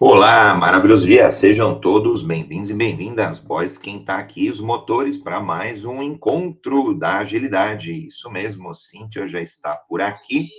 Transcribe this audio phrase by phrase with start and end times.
[0.00, 1.30] Olá, maravilhoso dia.
[1.30, 3.78] Sejam todos bem-vindos e bem-vindas, boys.
[3.78, 7.92] Quem está aqui, os motores, para mais um encontro da agilidade.
[7.92, 10.50] Isso mesmo, Cíntia já está por aqui.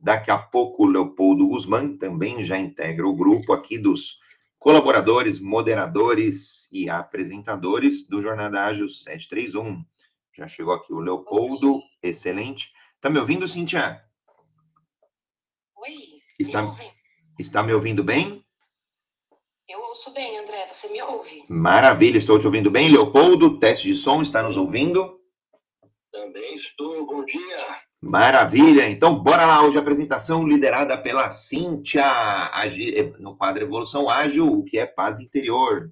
[0.00, 4.20] Daqui a pouco, o Leopoldo Guzmán também já integra o grupo aqui dos
[4.58, 9.84] colaboradores, moderadores e apresentadores do Jornada Ágil 731.
[10.34, 12.72] Já chegou aqui o Leopoldo, excelente.
[12.96, 14.02] Está me ouvindo, Cíntia?
[15.76, 15.92] Oi.
[16.38, 16.74] Está,
[17.38, 18.47] está me ouvindo bem?
[19.68, 20.66] Eu ouço bem, André.
[20.66, 21.44] Você me ouve?
[21.46, 22.90] Maravilha, estou te ouvindo bem.
[22.90, 25.20] Leopoldo, teste de som, está nos ouvindo?
[26.10, 27.04] Também estou.
[27.04, 27.82] Bom dia.
[28.00, 28.88] Maravilha.
[28.88, 29.62] Então, bora lá.
[29.62, 32.02] Hoje a apresentação liderada pela Cíntia,
[33.18, 35.90] no quadro Evolução Ágil, o que é paz interior.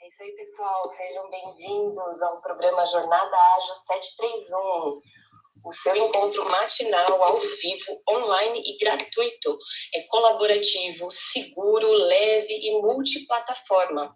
[0.00, 0.88] É isso aí, pessoal.
[0.88, 5.15] Sejam bem-vindos ao programa Jornada Ágil 731
[5.66, 9.58] o seu encontro matinal, ao vivo, online e gratuito.
[9.92, 14.14] É colaborativo, seguro, leve e multiplataforma.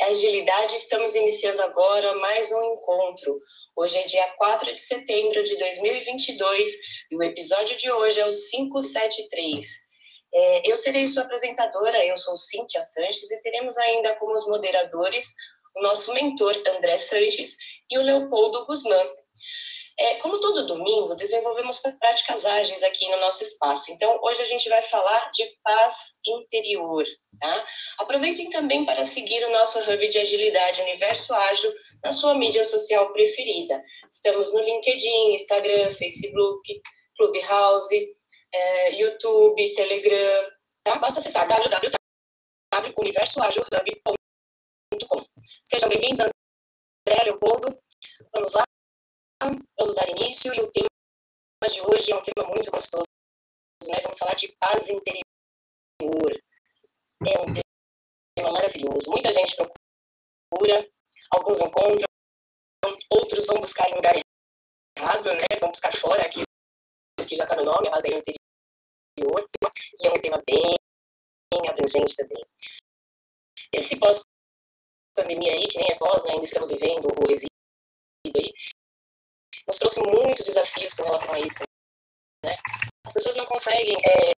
[0.00, 3.40] É agilidade, estamos iniciando agora mais um encontro.
[3.74, 6.68] Hoje é dia 4 de setembro de 2022
[7.10, 9.66] e o episódio de hoje é o 573.
[10.34, 15.26] É, eu serei sua apresentadora, eu sou Cíntia Sanches e teremos ainda como os moderadores
[15.74, 17.56] o nosso mentor André Sanches
[17.90, 19.06] e o Leopoldo Guzmán.
[19.98, 23.92] É, como todo domingo, desenvolvemos práticas ágeis aqui no nosso espaço.
[23.92, 27.04] Então, hoje a gente vai falar de paz interior,
[27.38, 27.66] tá?
[27.98, 31.70] Aproveitem também para seguir o nosso hub de agilidade Universo Ágil
[32.02, 33.80] na sua mídia social preferida.
[34.10, 36.80] Estamos no LinkedIn, Instagram, Facebook,
[37.16, 38.16] Clubhouse,
[38.54, 40.50] é, YouTube, Telegram,
[40.84, 40.98] tá?
[40.98, 44.14] Basta acessar www.universoagilhub.com.
[45.64, 47.78] Sejam bem-vindos, André Leopoldo.
[48.34, 48.64] Vamos lá?
[49.78, 50.88] Vamos dar início e o tema
[51.68, 53.04] de hoje é um tema muito gostoso,
[53.88, 53.98] né?
[54.02, 56.42] Vamos falar de paz interior.
[57.26, 57.54] É um
[58.36, 59.10] tema maravilhoso.
[59.10, 60.88] Muita gente procura,
[61.30, 62.06] alguns encontram,
[63.10, 64.14] outros vão buscar em lugar
[64.96, 65.46] errado, né?
[65.60, 66.46] Vão buscar fora aquilo
[67.28, 68.38] que já está no nome, a paz interior.
[70.00, 70.74] E é um tema bem,
[71.52, 72.44] bem abrangente também.
[73.72, 76.32] Esse pós-pandemia aí, que nem é pós, né?
[76.32, 77.48] ainda estamos vivendo o resíduo
[78.36, 78.52] aí,
[79.66, 81.62] nos trouxe muitos desafios com relação a isso.
[82.44, 82.56] Né?
[83.06, 84.32] As pessoas não conseguem é,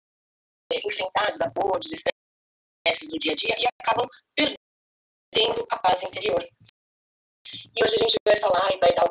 [0.85, 6.44] enfrentar desacordos, estresses do dia a dia e acabam perdendo a paz interior.
[6.44, 9.07] E hoje a gente vai falar e vai dar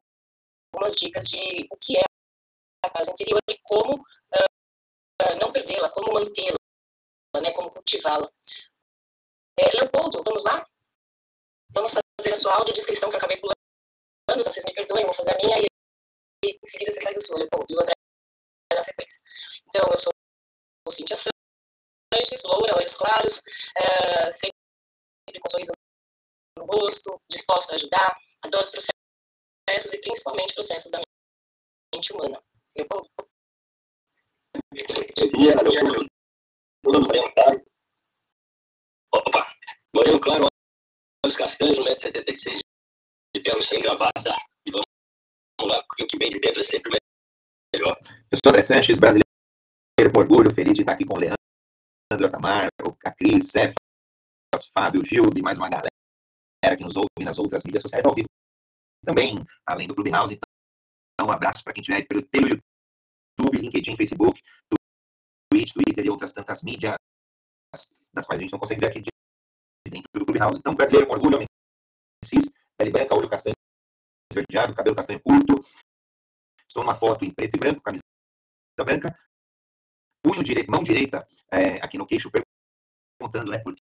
[0.72, 2.02] algumas dicas de o que é
[2.84, 6.58] a paz interior e como uh, não perdê-la, como mantê-la,
[7.40, 8.30] né, como cultivá-la.
[9.58, 10.66] É, Leopoldo, vamos lá?
[11.70, 15.46] Vamos fazer a sua audiodescrição que eu acabei pulando, vocês me perdoem, vou fazer a
[15.46, 15.71] minha e
[16.42, 17.92] em seguida você faz a sua, Leopoldo, e o André
[18.74, 19.20] na sequência.
[19.68, 20.12] Então, eu sou
[20.90, 25.72] Cintia Sanches, loura, olhos claros, uh, sempre com sorriso
[26.58, 31.00] no rosto, disposta a ajudar, adoro os processos e principalmente processos da
[31.94, 32.42] mente humana.
[32.76, 33.08] Leopoldo?
[34.72, 36.06] Dia, Leopoldo.
[36.84, 37.64] Moreno claro.
[39.14, 39.56] Opa!
[39.94, 40.46] Moreno claro,
[41.24, 42.58] olhos castanhos, 1,76m,
[43.34, 44.36] de pelo sem gravata
[45.66, 46.98] lá, porque o que vem de dentro é sempre
[47.74, 47.98] melhor.
[48.30, 49.22] Eu sou André Sanches, brasileiro
[50.12, 52.68] com orgulho, feliz de estar aqui com o Leandro, Tamar,
[53.04, 53.74] a Cris, Cefas,
[54.72, 55.88] Fábio, Gil e mais uma galera
[56.76, 58.28] que nos ouve nas outras mídias sociais ao vivo
[59.04, 60.34] também, além do Clubhouse.
[60.34, 64.40] Então, um abraço para quem estiver pelo, pelo YouTube, LinkedIn, Facebook,
[65.50, 66.94] Twitch, Twitter e outras tantas mídias
[68.14, 69.10] das quais a gente não consegue ver aqui de
[69.88, 70.58] dentro do Clubhouse.
[70.58, 71.46] Então, brasileiro com orgulho, homem
[72.24, 73.54] cis, pele branca, olho castanho
[74.32, 75.64] esverdeado, cabelo castanho curto.
[76.66, 78.02] Estou numa foto em preto e branco, camisa
[78.84, 79.16] branca.
[80.24, 83.74] Punho direito, mão direita é, aqui no queixo, perguntando, né, por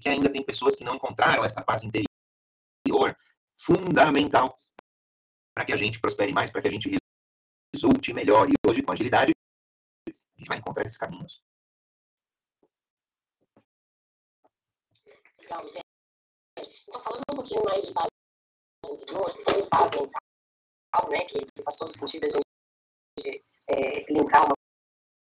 [0.00, 2.08] que ainda tem pessoas que não encontraram essa paz interior
[3.58, 4.56] fundamental
[5.54, 6.96] para que a gente prospere mais, para que a gente
[7.74, 8.48] resulte melhor.
[8.48, 9.32] E hoje, com agilidade,
[10.06, 11.42] a gente vai encontrar esses caminhos.
[15.42, 18.09] Então, falando um pouquinho mais de base
[19.70, 24.54] paz mental, né, que, que faz todo sentido a gente é, linkar uma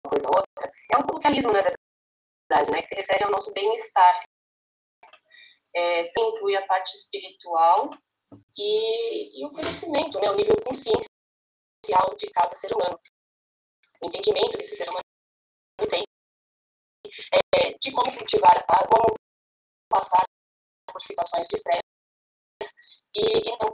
[0.09, 4.23] coisa a outra, é um coloquialismo, na verdade, né, que se refere ao nosso bem-estar.
[5.77, 7.89] É, inclui a parte espiritual
[8.57, 12.97] e, e, o conhecimento, né, o nível consciencial de cada ser humano.
[14.01, 15.03] O entendimento que esse ser humano
[15.89, 16.03] tem
[17.55, 19.15] é, de como cultivar a paz, como
[19.89, 20.23] passar
[20.87, 21.94] por situações de estresse
[23.15, 23.71] e, e não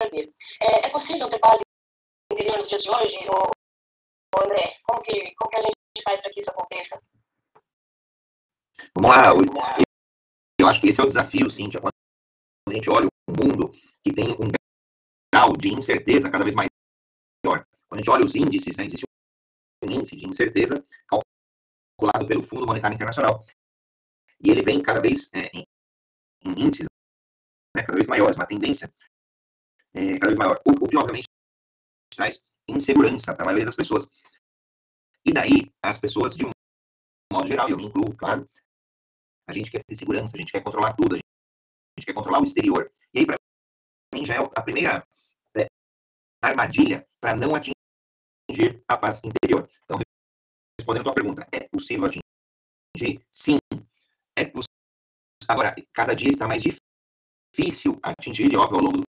[0.00, 0.32] perder.
[0.60, 1.60] É, é, possível ter paz
[2.32, 4.78] interior nos dias de hoje, ou, André?
[4.84, 5.74] Como que, como que a gente
[6.04, 7.02] faz para que isso aconteça?
[8.94, 9.32] Vamos lá,
[10.60, 11.92] eu acho que esse é o desafio, Cíntia, quando
[12.68, 13.70] a gente olha um mundo
[14.02, 14.50] que tem um
[15.32, 16.68] grau de incerteza cada vez maior.
[17.42, 19.04] Quando a gente olha os índices, né, existe
[19.84, 23.42] um índice de incerteza calculado pelo Fundo Monetário Internacional.
[24.40, 25.64] E ele vem cada vez é, em,
[26.44, 26.86] em, índices
[27.78, 28.92] né, cada vez maiores, uma tendência
[29.94, 30.60] é, cada vez maior.
[30.66, 31.28] O, o que, obviamente,
[32.14, 34.08] traz insegurança para a maioria das pessoas.
[35.24, 36.50] E daí, as pessoas, de um
[37.32, 38.48] modo geral, e eu me incluo, claro,
[39.48, 42.44] a gente quer ter segurança, a gente quer controlar tudo, a gente, quer controlar o
[42.44, 42.90] exterior.
[43.14, 43.36] E aí, para
[44.14, 45.06] mim, já é a primeira
[45.56, 45.66] é,
[46.42, 49.68] armadilha para não atingir a paz interior.
[49.84, 49.98] Então,
[50.78, 53.22] respondendo a tua pergunta, é possível atingir?
[53.32, 53.58] Sim,
[54.36, 54.68] é possível.
[55.48, 56.87] Agora, cada dia está mais difícil
[58.02, 59.04] atingir, e óbvio, ao longo do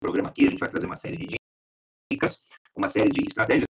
[0.00, 1.36] programa aqui, a gente vai trazer uma série de
[2.12, 3.66] dicas, uma série de estratégias,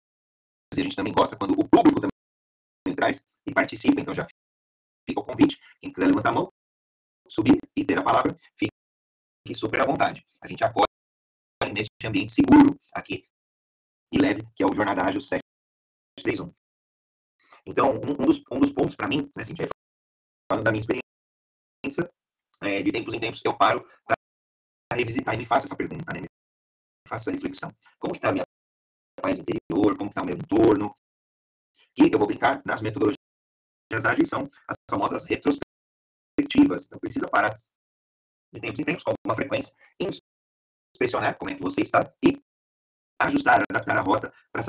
[0.75, 5.19] e a gente também gosta quando o público também traz e participa, então já fica
[5.19, 6.53] o convite, quem quiser levantar a mão,
[7.27, 8.71] subir e ter a palavra, fique
[9.53, 10.25] super à vontade.
[10.41, 10.85] A gente acolhe
[11.73, 13.27] nesse ambiente seguro aqui
[14.13, 16.53] e leve, que é o Jornada Ágil 731.
[17.65, 19.53] Então, um, um, dos, um dos pontos para mim, né, assim,
[20.51, 22.09] falando da minha experiência,
[22.61, 24.15] é, de tempos em tempos eu paro para
[24.93, 26.21] revisitar e me faço essa pergunta, né?
[26.21, 26.27] Me
[27.07, 27.73] faço essa reflexão.
[27.97, 28.45] Como está a minha
[29.21, 29.97] paz interior?
[29.97, 30.95] Como está o meu entorno?
[31.97, 33.17] E eu vou brincar nas metodologias
[34.05, 36.85] ágeis são as famosas retrospectivas.
[36.85, 37.59] Então, precisa parar
[38.53, 42.41] de tempos em tempos, com alguma frequência, inspecionar como é que você está e
[43.21, 44.63] ajustar, adaptar a rota para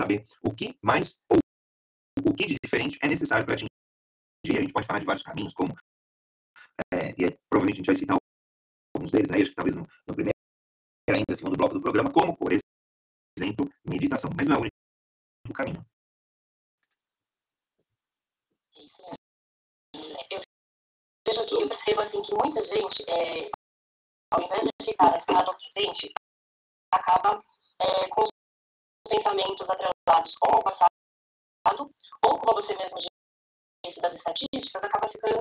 [0.00, 1.38] saber o que mais ou
[2.26, 3.68] o que de diferente é necessário para atingir.
[4.46, 5.74] A gente pode falar de vários caminhos, como,
[7.14, 8.16] é, e é, provavelmente a gente vai citar
[8.94, 10.36] alguns deles aí, acho que talvez no, no primeiro,
[11.08, 14.30] ainda segundo bloco do programa, como, por exemplo, meditação.
[14.36, 15.84] Mas não é o único caminho.
[20.30, 20.40] Eu
[21.26, 23.50] vejo aqui, eu percebo assim que muita gente, é,
[24.32, 26.12] ao invés de ficar estado presente,
[26.92, 27.42] acaba
[27.80, 28.30] é, com os
[29.08, 30.88] pensamentos atrelados ou ao passado,
[32.26, 32.98] ou como você mesmo
[33.84, 35.40] disse das estatísticas, acaba ficando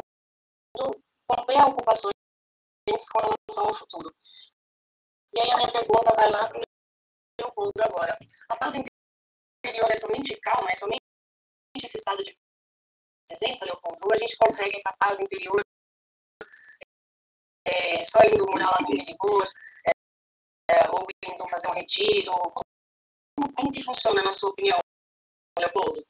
[1.28, 2.14] com preocupações
[3.12, 4.14] com relação ao futuro.
[5.34, 6.64] E aí a minha pergunta vai lá para o
[7.40, 8.18] Leopoldo agora.
[8.50, 11.02] A paz interior é somente calma, é somente
[11.78, 12.38] esse estado de
[13.28, 15.62] presença, Leopoldo, ou a gente consegue essa paz interior
[17.66, 19.48] é, só indo morar lá no interior,
[19.88, 19.92] é,
[20.76, 22.32] é, ou indo fazer um retiro?
[22.32, 24.80] Como, como, que funciona, na sua opinião,
[25.58, 26.06] Leopoldo?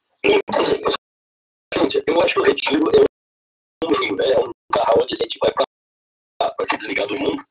[2.07, 4.25] Eu acho que o retiro é um rio, né?
[4.31, 4.53] É um
[5.02, 7.44] onde a gente vai para se desligar do mundo.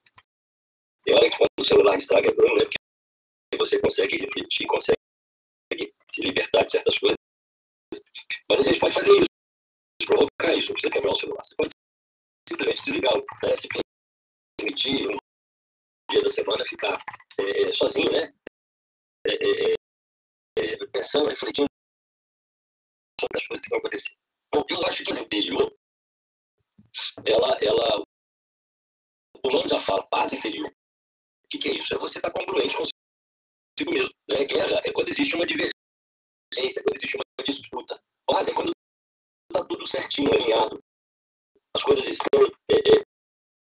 [1.06, 2.64] E olha que quando o celular estraga é bom, né?
[2.64, 4.98] Porque você consegue refletir, consegue
[6.12, 7.16] se libertar de certas coisas.
[8.48, 9.26] Mas a gente pode fazer isso
[10.06, 11.44] provocar isso, não precisa quebrar o celular.
[11.44, 11.70] Você pode
[12.48, 13.56] simplesmente desligar, né?
[13.56, 13.68] se
[14.58, 15.16] permitir um
[16.10, 17.02] dia da semana ficar
[17.38, 18.34] é, sozinho, né?
[19.26, 19.74] É, é,
[20.58, 21.68] é, pensando, refletindo
[23.20, 24.16] sobre as coisas que estão acontecendo.
[24.52, 25.72] Bom, eu acho que a interior,
[27.24, 28.04] ela, ela,
[29.42, 30.68] o nome já fala, paz interior.
[30.68, 31.94] O que, que é isso?
[31.94, 34.14] É você estar tá congruente consigo mesmo.
[34.28, 34.44] Né?
[34.44, 38.02] Guerra é quando existe uma divergência, quando existe uma disputa.
[38.26, 38.72] Paz é quando
[39.50, 40.78] está tudo certinho, alinhado.
[41.74, 43.02] As coisas estão é, é,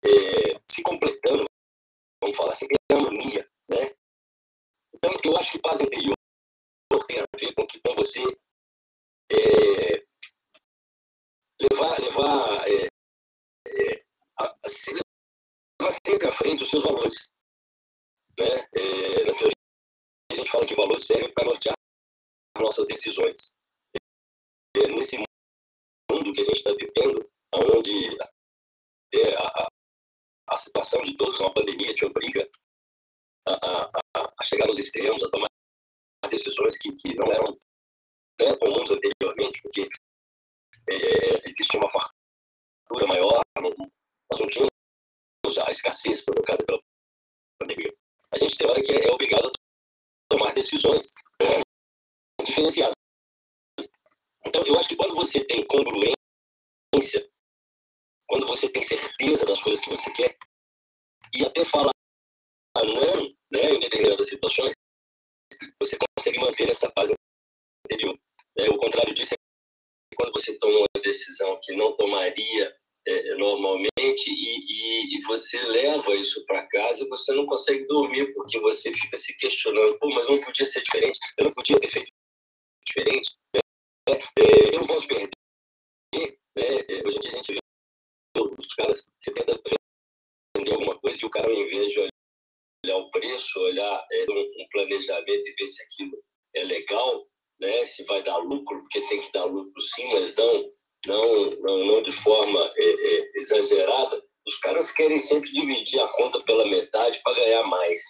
[0.04, 1.44] é, se completando,
[2.22, 3.48] vamos falar assim, em harmonia.
[3.70, 3.94] Né?
[4.94, 6.14] Então, eu acho que paz interior
[7.06, 8.20] tem a ver com, que, com você
[9.30, 10.04] é,
[11.60, 12.88] levar, levar, é,
[14.40, 14.54] é,
[15.80, 17.32] levar sempre à frente os seus valores.
[18.38, 18.44] Né?
[19.24, 19.54] na teoria,
[20.30, 21.74] a gente fala que valores servem para nortear
[22.58, 23.54] nossas decisões.
[24.76, 25.16] nesse
[26.10, 28.16] mundo que a gente está vivendo, onde
[29.14, 29.68] é, a,
[30.50, 32.48] a, situação de todos, uma pandemia, te obriga
[33.46, 35.48] a, a, a chegar nos extremos, a tomar
[36.28, 37.58] decisões que, que não eram
[38.40, 39.88] né, comuns anteriormente, porque
[40.88, 43.40] é, existe uma fartura maior,
[44.30, 46.80] nós não tínhamos a escassez provocada pela
[47.60, 47.94] pandemia.
[48.32, 49.52] A gente tem hora que é, é obrigado a
[50.28, 52.94] tomar decisões é, diferenciadas.
[54.44, 56.16] Então, eu acho que quando você tem congruência,
[58.28, 60.36] quando você tem certeza das coisas que você quer,
[61.34, 61.90] e até falar
[62.84, 64.72] não né, em determinadas situações,
[65.80, 67.10] você consegue manter essa paz
[67.84, 68.18] interior.
[68.58, 74.28] É, o contrário disso é quando você toma uma decisão que não tomaria é, normalmente
[74.28, 78.92] e, e, e, você leva isso para casa e você não consegue dormir porque você
[78.92, 82.10] fica se questionando, pô, mas não podia ser diferente, eu não podia ter feito
[82.86, 83.36] diferente.
[84.08, 85.30] É, eu posso perder
[86.14, 86.36] Né?
[86.56, 87.60] É, hoje em dia a gente vê
[88.58, 89.60] os caras, você tenta
[90.56, 94.68] vender alguma coisa e o cara, ao invés de olhar o preço, olhar é, um
[94.72, 96.22] planejamento e ver se aquilo
[96.54, 97.28] é legal,
[97.60, 97.84] né?
[97.84, 100.72] se vai dar lucro, porque tem que dar lucro sim, mas não,
[101.06, 106.40] não, não, não de forma é, é, exagerada, os caras querem sempre dividir a conta
[106.42, 108.00] pela metade para ganhar mais.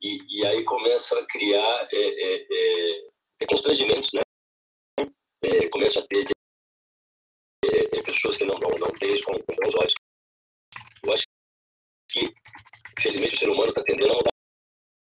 [0.00, 3.06] E, e aí começa a criar é, é,
[3.40, 4.22] é, constrangimentos, né?
[5.44, 6.26] É, começa a ter
[7.64, 9.94] é, pessoas que não, não, não têm isso com, com olhos.
[11.04, 11.24] Eu acho
[12.10, 12.32] que,
[12.98, 14.30] infelizmente, o ser humano está tendendo a mudar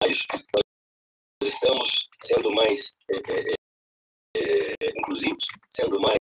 [0.08, 0.24] isso.
[0.30, 2.96] Nós estamos sendo mais
[4.96, 6.16] inclusivos, sendo mais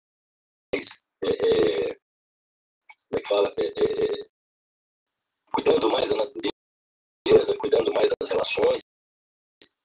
[1.26, 3.54] como é que fala?
[5.56, 8.82] cuidando mais da natureza, cuidando mais das relações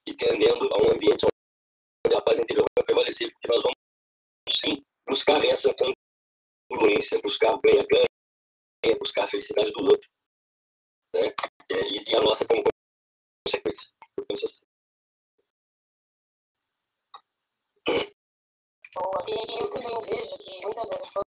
[0.06, 1.26] e tendendo a um ambiente
[2.04, 3.76] onde a paz interior vai prevalecer, porque nós vamos,
[4.50, 5.72] sim, buscar essa
[6.68, 10.08] congruência, buscar ganha-ganha, buscar a felicidade do outro,
[11.14, 11.32] né?
[11.70, 12.64] E, e a nossa como
[13.46, 13.92] consequência.
[14.16, 14.64] Eu penso assim.
[18.92, 19.24] Boa.
[19.28, 21.29] E eu também vejo que muitas vezes quando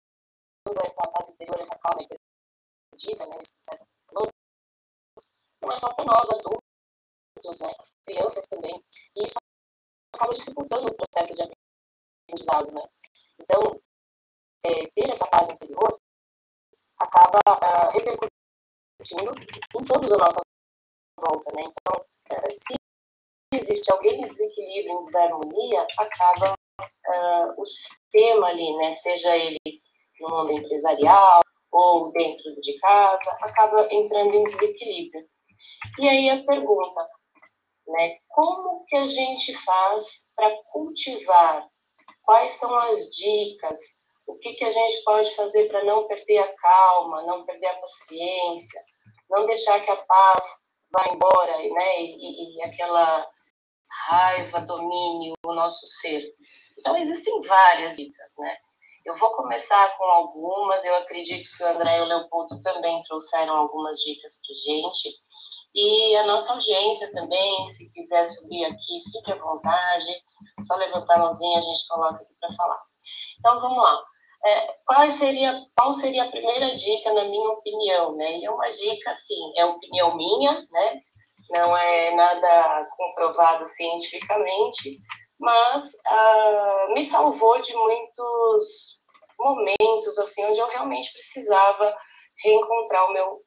[0.84, 2.16] essa paz interior, essa calma é
[2.90, 3.84] perdida, né, nesse processo
[5.64, 8.82] não é só para nós adultos, né, as crianças também,
[9.16, 9.38] e isso
[10.14, 12.82] acaba dificultando o processo de aprendizado, né.
[13.40, 13.80] Então,
[14.66, 16.00] é, ter essa paz interior
[16.98, 19.34] acaba uh, repercutindo
[19.74, 20.40] em todos a nossa
[21.18, 21.62] volta, né.
[21.62, 22.74] Então, uh, se
[23.54, 29.58] existe alguém em desequilíbrio, em desarmonia, acaba uh, o sistema ali, né, seja ele
[30.20, 31.40] no mundo empresarial
[31.72, 35.26] ou dentro de casa, acaba entrando em desequilíbrio.
[35.98, 37.08] E aí a pergunta,
[37.88, 41.68] né, como que a gente faz para cultivar?
[42.22, 43.78] Quais são as dicas?
[44.26, 47.76] O que, que a gente pode fazer para não perder a calma, não perder a
[47.76, 48.80] paciência,
[49.28, 53.28] não deixar que a paz vá embora, né, e, e aquela
[54.06, 56.32] raiva domine o nosso ser?
[56.78, 58.56] Então, existem várias dicas, né?
[59.04, 63.54] Eu vou começar com algumas, eu acredito que o André e o Leopoldo também trouxeram
[63.54, 65.14] algumas dicas para gente.
[65.74, 70.06] E a nossa audiência também, se quiser subir aqui, fique à vontade,
[70.66, 72.80] só levantar a mãozinha a gente coloca aqui para falar.
[73.38, 74.02] Então, vamos lá.
[74.46, 78.14] É, qual, seria, qual seria a primeira dica, na minha opinião?
[78.16, 78.38] Né?
[78.38, 81.02] E é uma dica, assim, é opinião minha, né?
[81.50, 84.96] não é nada comprovado cientificamente,
[85.38, 89.02] mas ah, me salvou de muitos
[89.38, 91.96] momentos assim onde eu realmente precisava
[92.42, 93.42] reencontrar o meu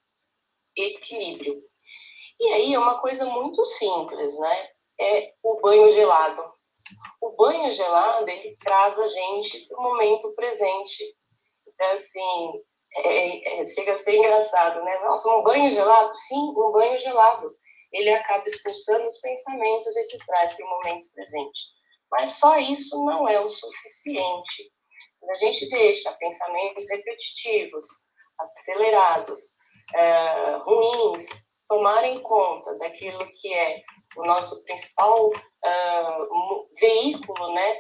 [0.75, 1.62] equilíbrio.
[2.39, 4.70] E aí é uma coisa muito simples, né?
[5.00, 6.51] É o banho gelado.
[7.22, 11.15] O banho gelado ele traz a gente para o momento presente.
[11.67, 12.63] Então assim
[12.96, 15.00] é, é, chega a ser engraçado, né?
[15.00, 16.13] Nossa, um banho gelado?
[16.13, 17.56] Sim, um banho gelado.
[17.91, 21.76] Ele acaba expulsando os pensamentos e te traz para o momento presente.
[22.11, 24.71] Mas só isso não é o suficiente.
[25.19, 27.85] Quando a gente deixa pensamentos repetitivos,
[28.39, 29.39] acelerados,
[29.93, 31.27] é, ruins,
[31.67, 33.81] tomarem conta daquilo que é
[34.15, 37.79] o nosso principal uh, veículo né,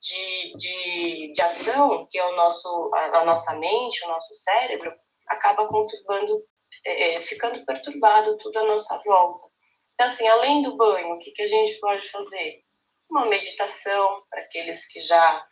[0.00, 4.92] de, de, de ação, que é o nosso, a, a nossa mente, o nosso cérebro,
[5.28, 6.44] acaba conturbando,
[6.84, 9.46] é, ficando perturbado tudo à nossa volta.
[9.94, 12.62] Então, assim, além do banho, o que, que a gente pode fazer?
[13.14, 15.46] Uma meditação, para aqueles que já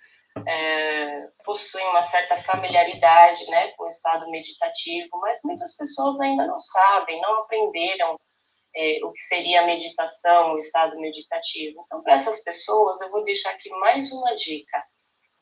[0.48, 6.58] é, possuem uma certa familiaridade né, com o estado meditativo, mas muitas pessoas ainda não
[6.58, 8.18] sabem, não aprenderam
[8.74, 11.84] é, o que seria a meditação, o estado meditativo.
[11.86, 14.84] Então, para essas pessoas, eu vou deixar aqui mais uma dica.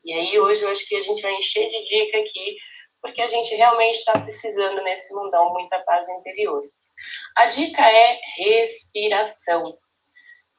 [0.04, 2.56] E aí, hoje, eu acho que a gente vai encher de dica aqui,
[3.00, 6.62] porque a gente realmente está precisando nesse mundão muita paz interior.
[7.38, 9.78] A dica é respiração.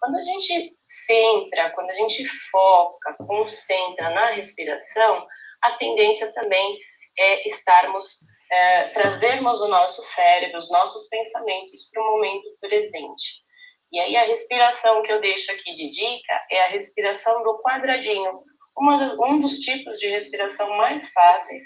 [0.01, 5.27] Quando a gente centra, quando a gente foca, concentra na respiração,
[5.61, 6.79] a tendência também
[7.19, 8.17] é estarmos,
[8.51, 13.43] é, trazermos o nosso cérebro, os nossos pensamentos para o momento presente.
[13.91, 18.41] E aí a respiração que eu deixo aqui de dica é a respiração do quadradinho,
[18.75, 21.63] uma, um dos tipos de respiração mais fáceis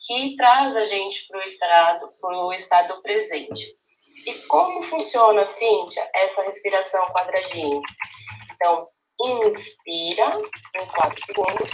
[0.00, 2.12] que traz a gente para o estado,
[2.56, 3.77] estado presente.
[4.28, 7.80] E como funciona, Cíntia, essa respiração quadradinho?
[8.52, 10.32] Então, inspira
[10.78, 11.70] em 4 segundos,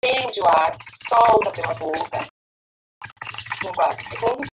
[0.00, 0.78] prende o ar,
[1.08, 2.24] solta pela boca
[3.66, 4.48] em 4 segundos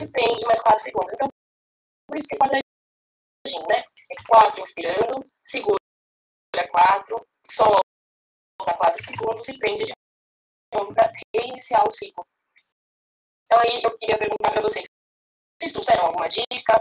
[0.00, 1.12] e prende mais 4 segundos.
[1.12, 1.28] Então,
[2.08, 3.84] por isso que é quadradinho, né?
[4.12, 5.76] É 4 inspirando, segura
[6.72, 7.82] 4, solta
[8.78, 9.92] 4 segundos e prende de
[10.74, 12.24] novo para reiniciar o ciclo.
[13.44, 14.86] Então, aí eu queria perguntar para vocês:
[15.60, 16.78] vocês trouxeram alguma dica?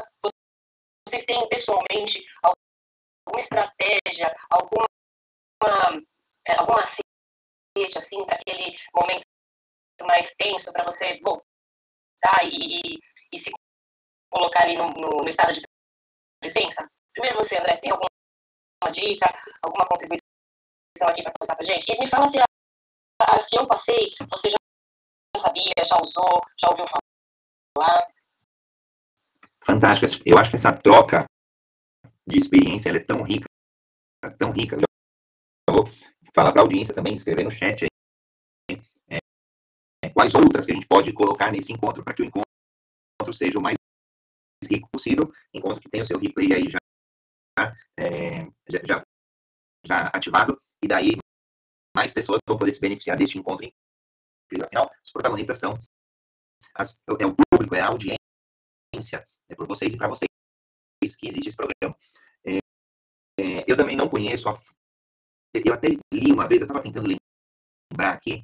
[1.05, 4.85] Vocês têm pessoalmente alguma estratégia, alguma,
[6.47, 9.25] é, alguma macete, assim, para aquele momento
[10.07, 12.99] mais tenso, para você voltar e, e,
[13.33, 13.51] e, se
[14.31, 15.61] colocar ali no, no, no, estado de
[16.39, 16.87] presença?
[17.11, 19.25] Primeiro você, André, tem alguma dica,
[19.61, 20.23] alguma contribuição
[21.09, 21.91] aqui para passar para gente?
[21.91, 22.37] E me fala se
[23.21, 24.57] as que eu passei, você já
[25.37, 26.85] sabia, já usou, já ouviu
[27.75, 28.07] falar?
[29.69, 30.23] Fantástica.
[30.25, 31.25] Eu acho que essa troca
[32.27, 33.45] de experiência é tão rica,
[34.39, 34.75] tão rica.
[34.75, 35.85] Eu vou
[36.33, 39.17] falar para a audiência também, escrever no chat aí, é,
[40.05, 42.43] é, quais outras que a gente pode colocar nesse encontro para que o encontro
[43.31, 43.77] seja o mais
[44.67, 46.79] rico possível, encontro que tenha o seu replay aí já,
[47.99, 49.03] é, já, já,
[49.85, 51.17] já ativado, e daí
[51.95, 53.69] mais pessoas vão poder se beneficiar deste encontro.
[54.63, 55.77] Afinal, os protagonistas são
[56.73, 58.18] as, é o público, é a audiência,
[59.49, 60.29] é por vocês e para vocês
[61.17, 61.97] que existe esse programa.
[62.45, 62.57] É,
[63.39, 64.57] é, eu também não conheço, a,
[65.53, 68.43] eu até li uma vez, eu estava tentando lembrar aqui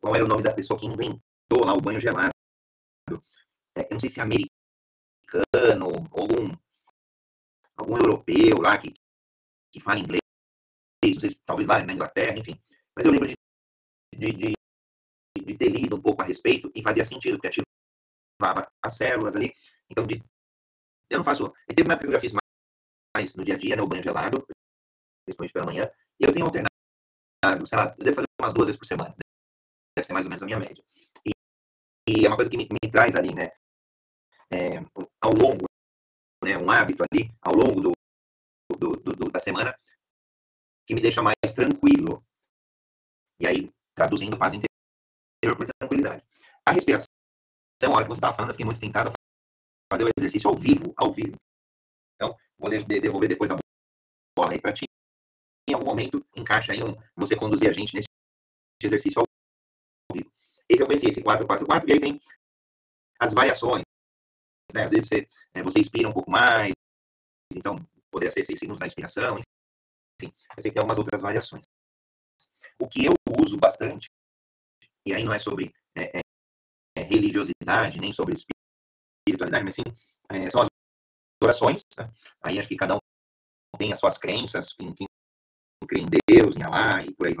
[0.00, 2.32] qual era o nome da pessoa que inventou lá o banho gelado.
[3.76, 6.52] É, eu não sei se é americano ou algum,
[7.76, 8.94] algum europeu lá que,
[9.72, 10.20] que fala inglês,
[11.04, 12.60] não sei, talvez lá na Inglaterra, enfim.
[12.96, 13.36] Mas eu lembro de,
[14.16, 14.52] de, de,
[15.44, 17.48] de ter lido um pouco a respeito e fazia sentido, porque
[18.82, 19.52] as células ali.
[19.90, 20.22] Então, de
[21.10, 21.52] eu não faço.
[21.66, 22.32] Teve uma época que eu já fiz
[23.16, 23.82] mais no dia a dia, né?
[23.82, 24.46] O banho gelado,
[25.24, 25.90] principalmente pela manhã.
[26.20, 29.14] E eu tenho alternado, sei lá, eu devo fazer umas duas vezes por semana.
[29.96, 30.84] Deve ser mais ou menos a minha média.
[31.24, 31.30] E,
[32.08, 33.50] e é uma coisa que me, me traz ali, né?
[34.50, 34.78] É,
[35.20, 35.64] ao longo,
[36.44, 36.56] né?
[36.58, 37.92] Um hábito ali, ao longo do,
[38.76, 39.74] do, do, da semana,
[40.86, 42.24] que me deixa mais tranquilo.
[43.40, 46.22] E aí, traduzindo paz interior por tranquilidade.
[46.66, 47.07] A respiração,
[47.86, 49.12] a hora que você estava falando, eu fiquei muito tentado a
[49.92, 51.36] fazer o exercício ao vivo, ao vivo.
[52.16, 53.56] Então, vou devolver depois a
[54.36, 54.84] bola aí para ti.
[55.68, 58.08] Em algum momento, encaixa aí um, você conduzir a gente nesse
[58.82, 59.26] exercício ao
[60.12, 60.32] vivo.
[60.68, 62.20] Esse eu conheci, esse 444, e aí tem
[63.20, 63.82] as variações.
[64.72, 64.84] Né?
[64.84, 66.72] Às vezes você, né, você inspira um pouco mais,
[67.54, 67.76] então
[68.10, 70.34] poderia ser seis signos da inspiração, enfim.
[70.56, 71.64] Eu sei que tem algumas outras variações.
[72.80, 74.08] O que eu uso bastante,
[75.06, 76.20] e aí não é sobre é, é,
[77.08, 79.82] religiosidade, nem sobre espiritualidade, mas sim,
[80.30, 80.68] é, são as
[81.42, 81.80] orações.
[81.96, 82.10] Né?
[82.42, 82.98] Aí acho que cada um
[83.78, 85.06] tem as suas crenças, em quem
[85.88, 87.34] crê em Deus, em Allah e por aí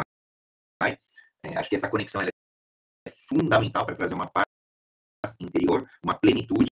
[0.82, 0.98] vai.
[1.44, 2.28] É, acho que essa conexão é
[3.10, 4.46] fundamental para trazer uma paz
[5.40, 6.68] interior, uma plenitude.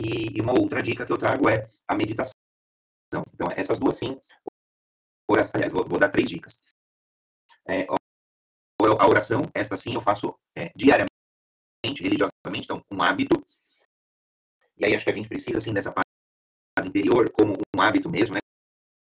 [0.00, 2.32] E, uma outra dica que eu trago é a meditação.
[3.12, 4.20] Então, essas duas sim,
[5.54, 6.62] aliás, vou, vou dar três dicas.
[7.66, 7.86] É,
[8.80, 11.10] a oração, esta sim eu faço é, diariamente
[12.00, 13.44] religiosamente, então, um hábito.
[14.76, 18.34] E aí acho que a gente precisa, assim, dessa paz interior como um hábito mesmo,
[18.34, 18.40] né?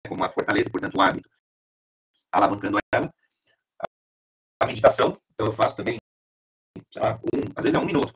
[0.09, 1.29] Como uma fortaleza, portanto, um hábito.
[2.33, 3.11] Alavancando ela.
[4.63, 5.99] A meditação, então eu faço também,
[6.93, 8.13] sei lá, um, às vezes é um minuto,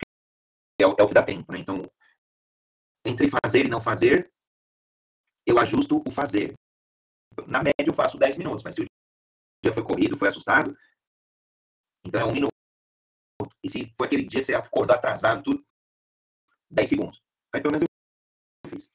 [0.81, 1.59] é o, é o que dá tempo, né?
[1.59, 1.91] Então,
[3.05, 4.31] entre fazer e não fazer,
[5.47, 6.55] eu ajusto o fazer.
[7.47, 8.87] Na média, eu faço 10 minutos, mas se o
[9.63, 10.77] dia foi corrido, foi assustado,
[12.05, 12.51] então é um minuto.
[13.63, 15.65] E se foi aquele dia que você acordou atrasado, tudo,
[16.71, 17.23] 10 segundos.
[17.53, 17.87] Aí pelo menos
[18.65, 18.91] eu fiz.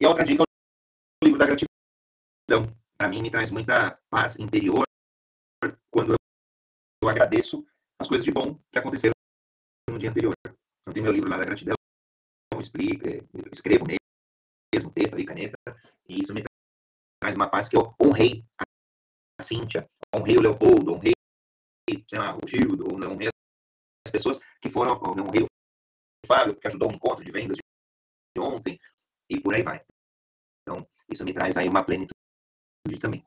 [0.00, 2.76] E a outra dica é o livro da gratidão.
[2.96, 4.84] Para mim, me traz muita paz interior
[5.90, 6.14] quando
[7.02, 7.66] eu agradeço
[8.00, 9.12] as coisas de bom que aconteceram
[9.88, 10.34] no dia anterior.
[10.44, 11.74] Então, tem meu livro lá da gratidão,
[12.52, 13.22] eu explico, é,
[13.52, 15.56] escrevo mesmo, texto ali, caneta,
[16.08, 16.42] e isso me
[17.20, 21.12] traz uma paz que eu honrei a Cíntia, honrei o Leopoldo, honrei,
[21.88, 25.46] sei lá, o Gildo, honrei as pessoas que foram um Rio
[26.26, 28.78] Fábio, que ajudou o encontro de vendas de ontem,
[29.30, 29.84] e por aí vai.
[30.62, 32.14] Então, isso me traz aí uma plenitude
[33.00, 33.24] também.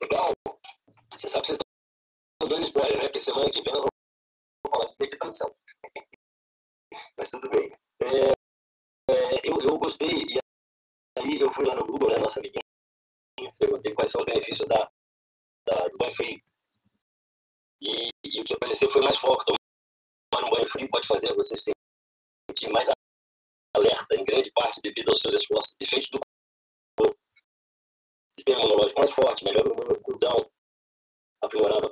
[0.00, 0.32] Legal.
[1.12, 3.04] Você sabe que vocês estão dando spoiler, né?
[3.04, 5.56] Porque semana que vem nós vamos falar de meditação.
[7.16, 7.72] Mas tudo bem.
[8.00, 8.30] É,
[9.10, 10.38] é, eu, eu gostei, e
[11.18, 12.61] aí eu fui lá no Google, né, nossa amiguinha,
[13.62, 14.90] perguntei quais são os benefícios da,
[15.66, 16.42] da, do banho frio.
[17.80, 19.44] E, e o que apareceu foi mais foco.
[19.44, 21.72] Tomar um banho frio pode fazer você se
[22.50, 22.88] sentir mais
[23.76, 26.20] alerta, em grande parte devido aos seus esforços, efeitos do
[26.98, 27.16] corpo.
[28.34, 30.50] Sistema imunológico mais forte, melhor o cooldown,
[31.42, 31.90] aprimorado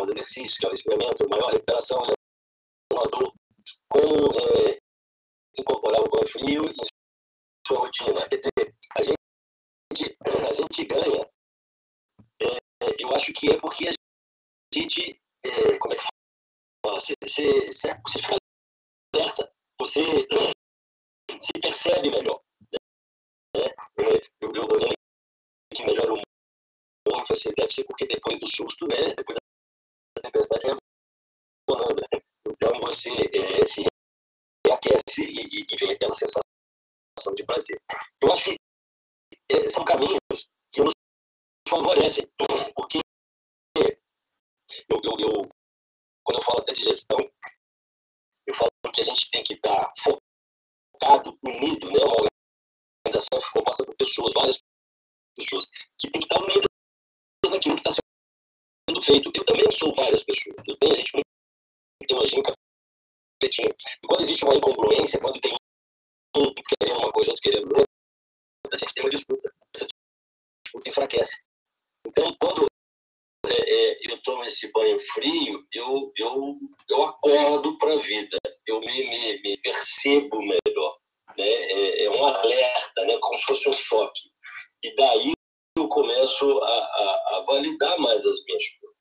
[0.00, 2.02] os exercícios, que é o experimento, maior recuperação,
[2.92, 3.32] menor dor.
[3.88, 4.78] Como é,
[5.58, 6.86] incorporar o banho frio em
[7.66, 8.28] sua rotina.
[8.28, 9.16] Quer dizer, a gente,
[10.04, 11.26] a gente ganha
[12.98, 13.92] eu acho que é porque a
[14.74, 16.04] gente, é, como é que
[16.84, 17.14] fala, você,
[18.20, 18.36] fica
[19.14, 20.02] alerta, você
[21.40, 22.40] se percebe melhor.
[23.54, 23.64] Né?
[23.98, 24.94] É, eu, eu olhando
[25.72, 29.36] que melhora o humor, você deve ser porque depois do susto, né, depois
[30.16, 30.76] da tempestade, é
[31.68, 32.00] bonança.
[32.48, 33.82] Então você é, se
[34.66, 36.42] reaquece e, e, vem aquela sensação
[37.34, 37.80] de prazer.
[38.22, 38.65] Eu acho que é,
[39.68, 40.18] são caminhos
[40.72, 40.92] que nos
[41.68, 42.26] favorecem,
[42.74, 42.98] porque
[44.88, 45.50] eu, eu, eu,
[46.24, 47.18] quando eu falo até de gestão,
[48.46, 51.98] eu falo que a gente tem que estar focado, unido, né?
[52.04, 52.28] uma
[53.06, 54.58] organização composta por pessoas, várias
[55.36, 55.66] pessoas,
[55.98, 56.66] que tem que estar unidas
[57.50, 58.02] naquilo que está
[58.88, 59.30] sendo feito.
[59.34, 60.56] Eu também sou várias pessoas.
[60.66, 61.26] Eu tenho gente muito
[62.08, 63.68] imagina capetinho.
[64.02, 65.52] E quando existe uma incongruência, quando tem
[66.36, 67.85] um querendo uma coisa, outro querendo outra,
[68.76, 69.52] a gente tem uma disputa.
[69.74, 69.86] Essa
[70.64, 71.44] disputa enfraquece.
[72.06, 72.66] Então, quando
[73.46, 76.58] é, é, eu tomo esse banho frio, eu, eu,
[76.88, 78.36] eu acordo para a vida,
[78.66, 80.98] eu me, me, me, percebo melhor.
[81.36, 81.48] Né?
[81.48, 83.18] É, é, um alerta, né?
[83.20, 84.30] como se fosse um choque.
[84.82, 85.32] E daí
[85.76, 88.96] eu começo a, a, a validar mais as minhas coisas.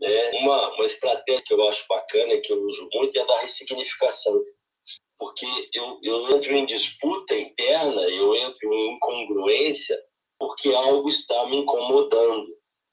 [0.00, 0.30] Né?
[0.40, 4.42] Uma, uma estratégia que eu acho bacana, que eu uso muito, é a da ressignificação.
[5.18, 7.71] Porque eu, eu entro em disputa interna,
[9.72, 9.98] incongruência,
[10.38, 12.46] porque algo está me incomodando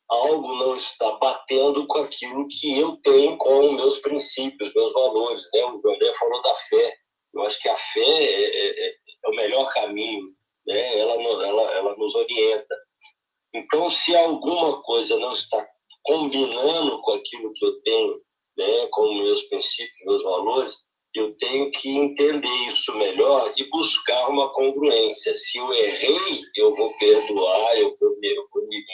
[0.09, 5.43] algo não está batendo com aquilo que eu tenho como meus princípios, meus valores.
[5.53, 5.63] Né?
[5.63, 6.95] O André falou da fé.
[7.33, 10.33] Eu acho que a fé é, é, é, é o melhor caminho.
[10.65, 10.99] Né?
[10.99, 12.75] Ela, ela, ela nos orienta.
[13.53, 15.65] Então, se alguma coisa não está
[16.03, 18.21] combinando com aquilo que eu tenho,
[18.57, 20.75] né, com meus princípios, meus valores,
[21.15, 25.33] eu tenho que entender isso melhor e buscar uma congruência.
[25.35, 28.85] Se eu errei, eu vou perdoar, eu vou, eu vou me,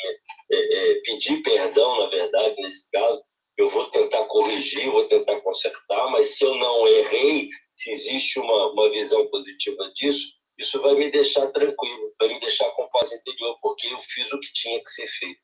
[0.52, 3.22] é, é, pedir perdão, na verdade, nesse caso,
[3.58, 8.72] eu vou tentar corrigir, vou tentar consertar, mas se eu não errei, se existe uma,
[8.72, 13.58] uma visão positiva disso, isso vai me deixar tranquilo, vai me deixar com paz interior,
[13.62, 15.42] porque eu fiz o que tinha que ser feito.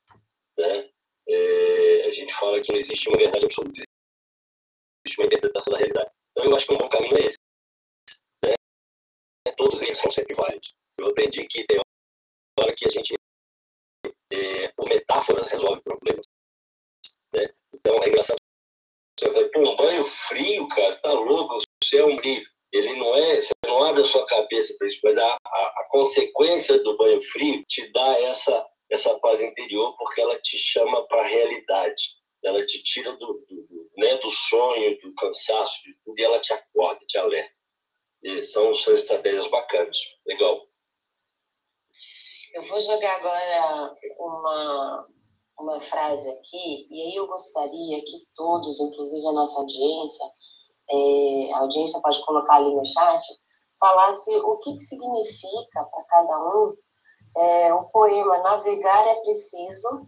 [0.58, 0.90] Né?
[1.28, 3.82] É, a gente fala que não existe uma verdade absoluta,
[5.06, 6.12] existe uma interpretação da realidade.
[6.32, 7.38] Então, eu acho que um bom caminho é esse.
[8.44, 8.54] Né?
[9.58, 10.74] Todos eles são sempre válidos.
[10.98, 11.80] Eu aprendi que tem
[12.60, 13.16] hora que a gente,
[14.32, 16.26] é, por metáforas, resolve problemas.
[17.34, 17.54] Né?
[17.74, 18.38] Então, é engraçado.
[19.20, 22.46] Você vai, pôr um banho frio, cara, você tá louco, você é um brilho.
[22.72, 25.88] Ele não é, você não abre a sua cabeça para isso, mas a, a, a
[25.90, 31.22] consequência do banho frio te dá essa, essa paz interior, porque ela te chama para
[31.22, 32.22] a realidade.
[32.44, 36.54] Ela te tira do, do né, do sonho, do cansaço, de tudo, e ela te
[36.54, 37.54] acorda, te alerta.
[38.44, 39.98] São, são estratégias bacanas.
[40.28, 40.62] Legal.
[42.54, 45.08] Eu vou jogar agora uma,
[45.60, 50.26] uma frase aqui, e aí eu gostaria que todos, inclusive a nossa audiência,
[50.90, 53.22] é, a audiência pode colocar ali no chat,
[53.80, 56.76] falasse o que, que significa para cada um
[57.38, 60.08] é, o poema Navegar é Preciso,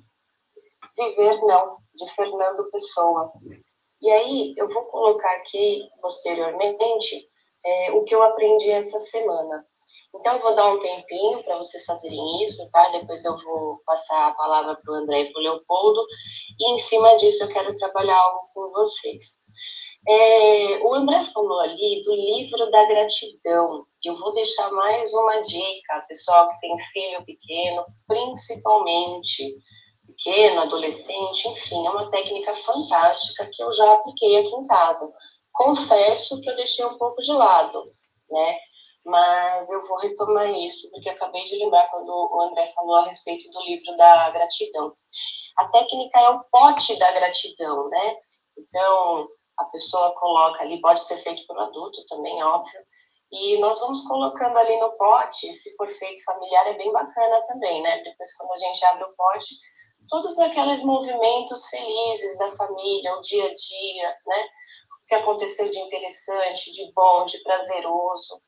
[0.97, 3.31] Viver Não, de Fernando Pessoa.
[4.03, 7.25] E aí eu vou colocar aqui posteriormente
[7.65, 9.65] é, o que eu aprendi essa semana.
[10.13, 12.89] Então eu vou dar um tempinho para vocês fazerem isso, tá?
[12.89, 16.05] Depois eu vou passar a palavra para o André e para o Leopoldo.
[16.59, 19.39] E em cima disso eu quero trabalhar algo com vocês.
[20.05, 23.85] É, o André falou ali do livro da gratidão.
[24.03, 29.55] Eu vou deixar mais uma dica, pessoal que tem filho pequeno, principalmente
[30.13, 35.11] pequeno, adolescente, enfim, é uma técnica fantástica que eu já apliquei aqui em casa.
[35.53, 37.91] Confesso que eu deixei um pouco de lado,
[38.29, 38.57] né?
[39.05, 43.51] Mas eu vou retomar isso, porque acabei de lembrar quando o André falou a respeito
[43.51, 44.93] do livro da gratidão.
[45.57, 48.15] A técnica é o pote da gratidão, né?
[48.57, 52.81] Então, a pessoa coloca ali, pode ser feito por um adulto também, óbvio,
[53.33, 57.81] e nós vamos colocando ali no pote, se for feito familiar, é bem bacana também,
[57.81, 58.03] né?
[58.03, 59.55] Depois, quando a gente abre o pote,
[60.07, 64.47] todos aqueles movimentos felizes da família, o dia a dia, né?
[65.03, 68.41] O que aconteceu de interessante, de bom, de prazeroso.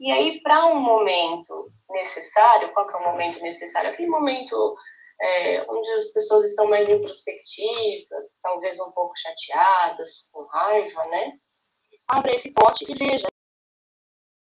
[0.00, 3.90] E aí, para um momento necessário, qual que é o momento necessário?
[3.90, 4.76] Aquele momento
[5.20, 11.32] é, onde as pessoas estão mais introspectivas, talvez um pouco chateadas, com raiva, né?
[12.06, 13.26] Abra esse pote e veja.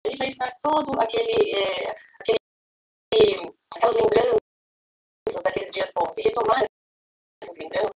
[0.04, 2.38] Ele vai estar todo aquele, é, aquele
[3.76, 4.47] aquelas lembranças
[5.42, 6.64] daqueles dias bons e retomar
[7.42, 7.92] essas lembranças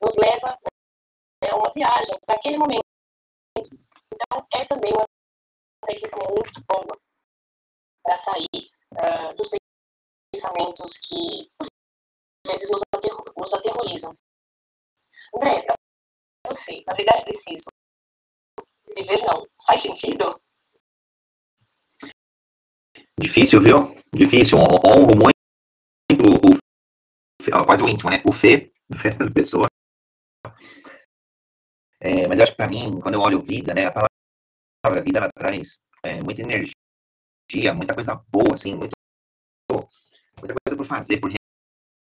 [0.00, 0.58] nos leva
[1.42, 2.82] né, a uma viagem para aquele momento.
[4.12, 5.06] Então, é também uma
[5.86, 6.98] técnica muito boa
[8.02, 9.48] para sair uh, dos
[10.32, 11.50] pensamentos que,
[12.46, 12.80] às vezes, nos,
[13.36, 14.14] nos aterrorizam.
[15.34, 15.74] André, para
[16.46, 17.66] você, navegar é preciso.
[18.96, 19.46] Viver não.
[19.66, 20.40] Faz sentido?
[23.18, 23.78] Difícil, viu?
[24.12, 24.58] Difícil.
[24.58, 25.41] Honro muito
[27.66, 28.22] quase o íntimo, né?
[28.26, 29.66] O Fê, do Fernando Pessoa.
[32.00, 33.86] É, mas eu acho que para mim, quando eu olho vida, né?
[33.86, 33.92] A
[34.82, 38.92] palavra vida, ela traz é, muita energia, muita coisa boa, assim, muito,
[40.38, 41.30] muita coisa por fazer, por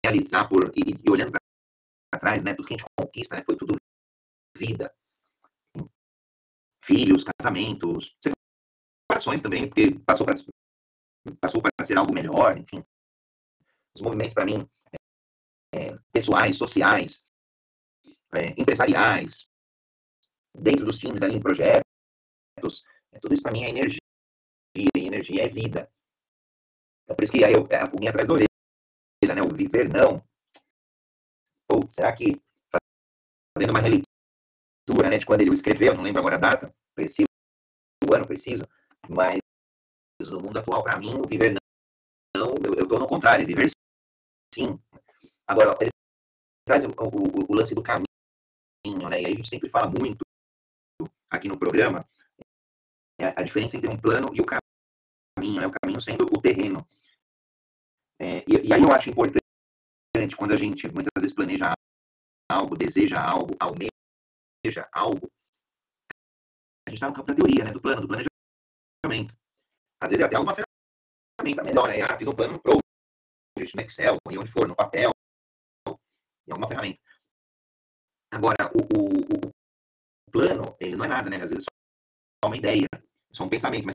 [0.05, 2.55] realizar, por e, e olhando para trás, né?
[2.55, 3.43] Tudo que a gente conquista, né?
[3.43, 3.77] Foi tudo
[4.57, 4.95] vida.
[6.83, 8.17] Filhos, casamentos,
[9.11, 10.35] separações também, porque passou para
[11.41, 12.85] passou para ser algo melhor, enfim.
[13.95, 14.69] Os movimentos, para mim,
[15.77, 17.23] é, pessoais, sociais,
[18.35, 19.47] é, empresariais,
[20.55, 21.85] dentro dos times ali em projetos,
[23.13, 24.01] é, tudo isso para mim é energia,
[24.75, 25.91] e energia é vida.
[27.05, 29.43] Então, por isso que aí eu, é a pulguinha atrás da orelha, né?
[29.43, 30.23] O viver não.
[31.71, 32.41] Ou será que,
[33.57, 37.29] fazendo uma releitura, né, de quando ele escreveu, não lembro agora a data, preciso,
[38.09, 38.65] o ano preciso,
[39.09, 39.39] mas
[40.31, 41.55] no mundo atual, para mim, o viver
[42.37, 43.69] não, eu estou no contrário, é viver
[44.55, 44.79] sim.
[45.49, 45.91] Agora, ele
[46.67, 49.23] traz o, o, o, lance do caminho, né?
[49.23, 50.19] E aí a gente sempre fala muito
[51.31, 52.05] aqui no programa
[53.19, 55.67] é a diferença entre um plano e o caminho, né?
[55.67, 56.87] O caminho sendo o terreno.
[58.21, 59.41] É, e, e, aí eu acho importante
[60.37, 61.73] quando a gente muitas vezes planeja
[62.51, 65.29] algo, deseja algo, almeja algo,
[66.87, 67.73] a gente está no campo da teoria, né?
[67.73, 69.35] Do plano, do planejamento.
[70.03, 72.03] Às vezes é até uma ferramenta melhor, né?
[72.03, 72.79] Ah, fiz um plano pro
[73.59, 75.11] no Excel, onde for, no papel,
[76.47, 77.01] em alguma ferramenta.
[78.31, 81.37] Agora, o, o, o, plano, ele não é nada, né?
[81.37, 82.87] Às vezes é só uma ideia,
[83.33, 83.95] só um pensamento, mas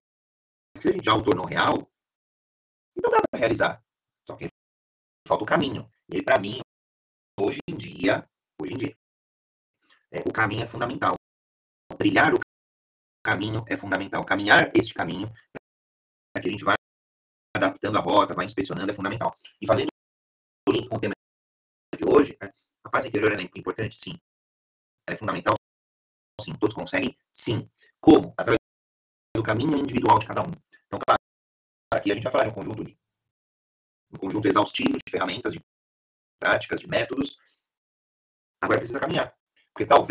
[0.78, 1.88] se a gente já o tornou real,
[2.98, 3.84] então dá para realizar.
[4.28, 4.48] Só que
[5.28, 5.90] falta o caminho.
[6.10, 6.60] E aí, para mim,
[7.40, 8.28] hoje em dia,
[8.60, 8.98] hoje em dia,
[10.12, 11.16] é, o caminho é fundamental.
[11.98, 12.40] Trilhar o
[13.24, 14.26] caminho é fundamental.
[14.26, 15.32] Caminhar este caminho
[16.42, 16.76] que a gente vai
[17.56, 19.36] adaptando a rota, vai inspecionando, é fundamental.
[19.62, 19.90] E fazendo
[20.68, 21.14] o link com o tema
[22.02, 22.52] de hoje, né,
[22.84, 24.00] a paz interior é importante?
[24.00, 24.20] Sim.
[25.08, 25.56] é fundamental?
[26.42, 26.56] Sim.
[26.56, 27.16] Todos conseguem?
[27.32, 27.70] Sim.
[28.00, 28.34] Como?
[28.36, 28.58] Através
[29.36, 30.52] do caminho individual de cada um.
[30.88, 31.20] Então, claro,
[31.94, 32.98] aqui a gente vai falar de um conjunto, de,
[34.14, 35.60] um conjunto exaustivo de ferramentas, de
[36.40, 37.38] práticas, de métodos.
[38.62, 39.36] Agora precisa caminhar.
[39.74, 40.10] Porque talvez,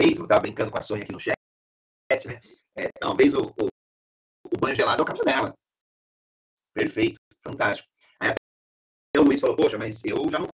[0.00, 1.36] eu estava brincando com a Sônia aqui no chat,
[2.26, 2.40] né?
[2.76, 3.68] É, talvez o, o,
[4.52, 5.54] o banho gelado é o caminho dela.
[6.74, 7.88] Perfeito, fantástico.
[8.18, 10.48] Aí até o Luiz falou, poxa, mas eu já não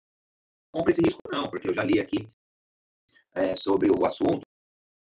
[0.72, 2.28] compro esse risco não, porque eu já li aqui
[3.33, 4.42] é, sobre o assunto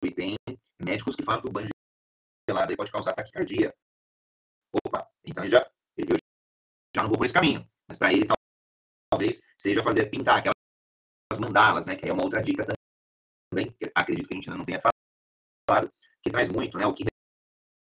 [0.02, 0.36] e tem
[0.80, 1.68] médicos que falam que o banho
[2.48, 3.72] gelado pode causar taquicardia.
[4.84, 6.16] Opa, então já, eu
[6.94, 7.68] já não vou por esse caminho.
[7.88, 8.26] Mas para ele,
[9.10, 11.96] talvez, seja fazer pintar aquelas mandalas, né?
[11.96, 12.66] Que é uma outra dica
[13.50, 16.86] também, que acredito que a gente ainda não tenha falado, que traz muito, né?
[16.86, 17.04] O que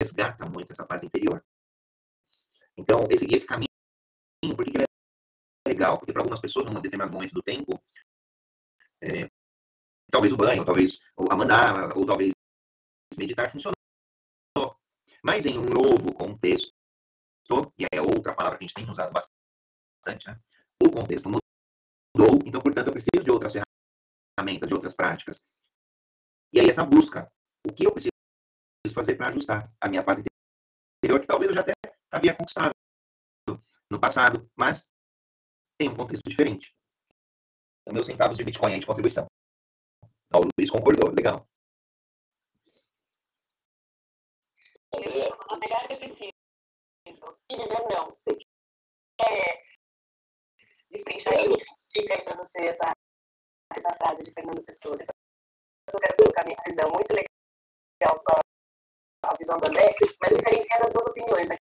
[0.02, 1.44] resgata muito essa paz interior.
[2.76, 3.68] Então, esse, esse caminho,
[4.56, 4.88] por que ele é
[5.68, 5.98] legal?
[5.98, 7.80] Porque para algumas pessoas, num determinado momento do tempo,
[9.02, 9.30] é,
[10.12, 11.00] talvez o banho, talvez
[11.30, 12.32] a mandar, ou talvez
[13.18, 13.76] meditar funcionou.
[15.24, 16.74] Mas em um novo contexto,
[17.78, 20.40] e é outra palavra que a gente tem usado bastante, né?
[20.82, 25.48] o contexto mudou, então, portanto, eu preciso de outras ferramentas, de outras práticas.
[26.54, 27.32] E aí essa busca,
[27.66, 28.12] o que eu preciso
[28.94, 31.74] fazer para ajustar a minha paz interior, que talvez eu já até
[32.12, 32.72] havia conquistado
[33.90, 34.90] no passado, mas
[35.80, 36.76] em um contexto diferente.
[37.82, 39.26] Então, meus centavos de Bitcoin aí de contribuição.
[40.34, 41.48] O Luiz concordou, legal.
[44.94, 46.32] É preciso.
[47.90, 48.18] não.
[49.22, 49.64] É,
[50.92, 51.48] destrinchar aí,
[51.92, 54.96] fica aí para frase de Fernando Pessoa.
[54.96, 58.24] Eu quero colocar minha visão muito legal
[59.24, 61.58] a, visão do André, mas diferenciando as duas opiniões né?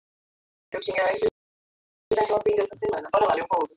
[0.72, 3.08] eu tinha antes e da eu aprendi essa semana.
[3.12, 3.76] Bora lá, Leopoldo.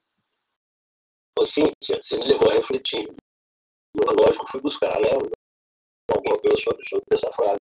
[1.45, 3.07] Cíntia, você me levou a refletir.
[3.95, 5.09] Eu, lógico, fui buscar né,
[6.11, 7.59] alguma coisa sobre, essa frase.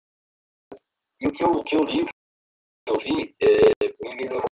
[1.20, 4.42] E o que eu, o que eu li, que eu vi, é, me levou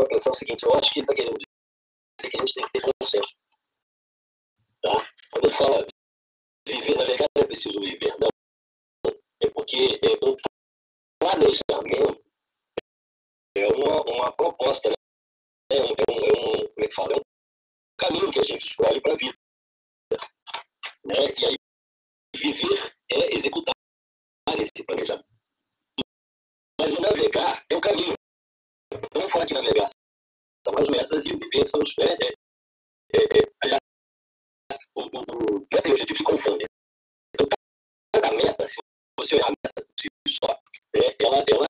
[0.00, 2.64] a pensar o seguinte: eu acho que ele está querendo dizer que a gente tem
[2.66, 3.32] que ter consenso.
[4.82, 5.12] Tá?
[5.32, 5.86] Quando ele fala
[6.66, 8.28] viver, navegar é preciso viver, não.
[9.42, 10.36] É porque é, o
[11.18, 12.22] planejamento
[13.56, 14.94] é uma, uma proposta, né?
[15.72, 17.12] é, um, é, um, é como é que fala?
[17.12, 17.31] É um
[18.02, 19.38] caminho que a gente escolhe para a vida.
[21.04, 21.14] Né?
[21.38, 21.56] E aí,
[22.36, 23.74] viver é executar
[24.58, 25.26] esse planejamento.
[26.80, 28.14] Mas o navegar é o caminho.
[29.14, 29.88] Vamos falar de navegar.
[30.66, 31.94] São as metas e o viver são os.
[31.98, 32.12] É,
[33.14, 33.80] é, é, aliás,
[34.96, 36.18] o, o, meta e objetivo.
[37.34, 37.48] Então,
[38.14, 38.76] cada meta, se
[39.18, 40.58] você olhar a meta por si só,
[40.96, 41.66] é, ela, ela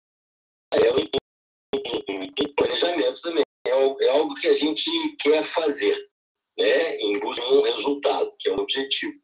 [0.74, 1.04] é um,
[1.74, 3.44] um, um, um planejamento também.
[3.66, 6.11] É, é, algo que a gente quer fazer,
[6.58, 9.14] né, em busca de um resultado, que é um objetivo.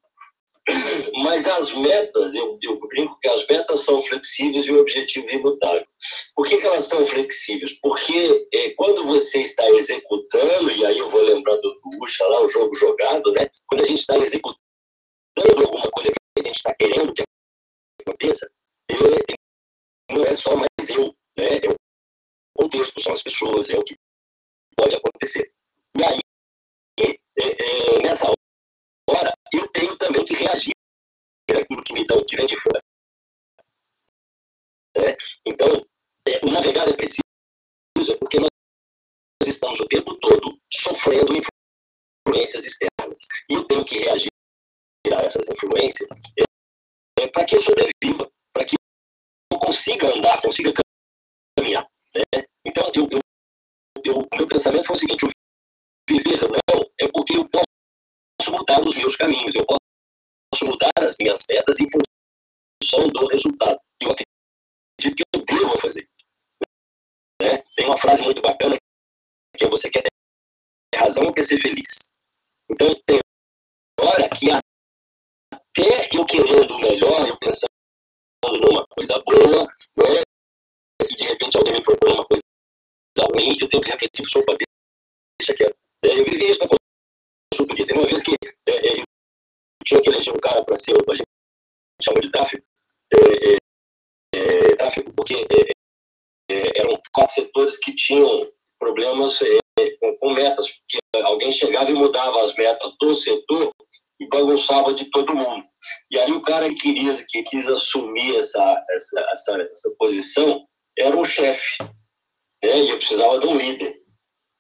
[1.23, 5.35] Mas as metas, eu, eu brinco que as metas são flexíveis e o objetivo é
[5.35, 5.87] imutável.
[6.35, 7.73] Por que, que elas são flexíveis?
[7.81, 12.49] Porque é, quando você está executando, e aí eu vou lembrar do Bucha lá, o
[12.49, 13.49] jogo jogado, né?
[13.67, 14.59] Quando a gente está executando
[15.65, 17.23] alguma coisa que a gente está querendo que
[18.07, 18.51] aconteça,
[20.11, 21.59] não é só mais eu, né?
[21.63, 21.77] É o
[22.63, 23.97] contexto, são as pessoas, é o que
[24.77, 25.53] pode acontecer.
[25.97, 26.21] E aí,
[27.41, 28.27] é, é, nessa
[29.09, 30.73] hora, eu tenho também que reagir
[31.51, 32.83] àquilo que me dão, que vem de fora.
[34.97, 35.69] É, então,
[36.27, 37.23] é, o navegar é preciso,
[38.19, 38.49] porque nós
[39.47, 41.33] estamos o tempo todo sofrendo
[42.27, 43.19] influências externas.
[43.49, 44.31] E eu tenho que reagir
[45.17, 46.09] a essas influências
[47.19, 48.75] é, para que eu sobreviva, para que
[49.53, 50.73] eu consiga andar, consiga
[51.57, 51.87] caminhar.
[52.15, 52.45] Né?
[52.65, 55.31] Então, o meu pensamento foi o seguinte: o
[56.09, 56.59] viver não
[57.01, 61.87] é porque eu posso mudar os meus caminhos, eu posso mudar as minhas metas em
[61.89, 63.79] função do resultado.
[64.01, 66.09] Eu acredito que eu devo fazer.
[67.41, 67.63] Né?
[67.75, 68.77] Tem uma frase muito bacana
[69.57, 72.11] que é você quer ter razão ou quer ser feliz.
[72.71, 73.19] Então, tem
[74.01, 77.69] hora que até eu querendo o melhor, eu pensando
[78.45, 80.23] numa coisa boa, né?
[81.03, 82.43] e de repente alguém me propõe uma coisa
[83.35, 84.57] ruim, eu tenho que refletir sobre a
[85.41, 85.77] deixa quieto.
[86.03, 86.61] Eu vivi isso
[87.67, 88.35] Tem uma vez que
[88.69, 89.03] é, é,
[89.85, 91.27] tinha que eleger um cara para ser, a gente
[92.03, 92.63] chama de tráfego,
[93.13, 93.57] é,
[94.35, 95.47] é, é porque
[96.77, 99.39] eram quatro setores que tinham problemas
[100.01, 103.73] com, com, metas, porque alguém chegava e mudava as metas do setor
[104.21, 105.65] e bagunçava de todo mundo.
[106.11, 110.67] E aí o cara que queria, que quis assumir essa, essa, essa, essa posição
[110.99, 111.83] era o chefe,
[112.63, 112.79] né?
[112.81, 113.97] e eu precisava de um líder.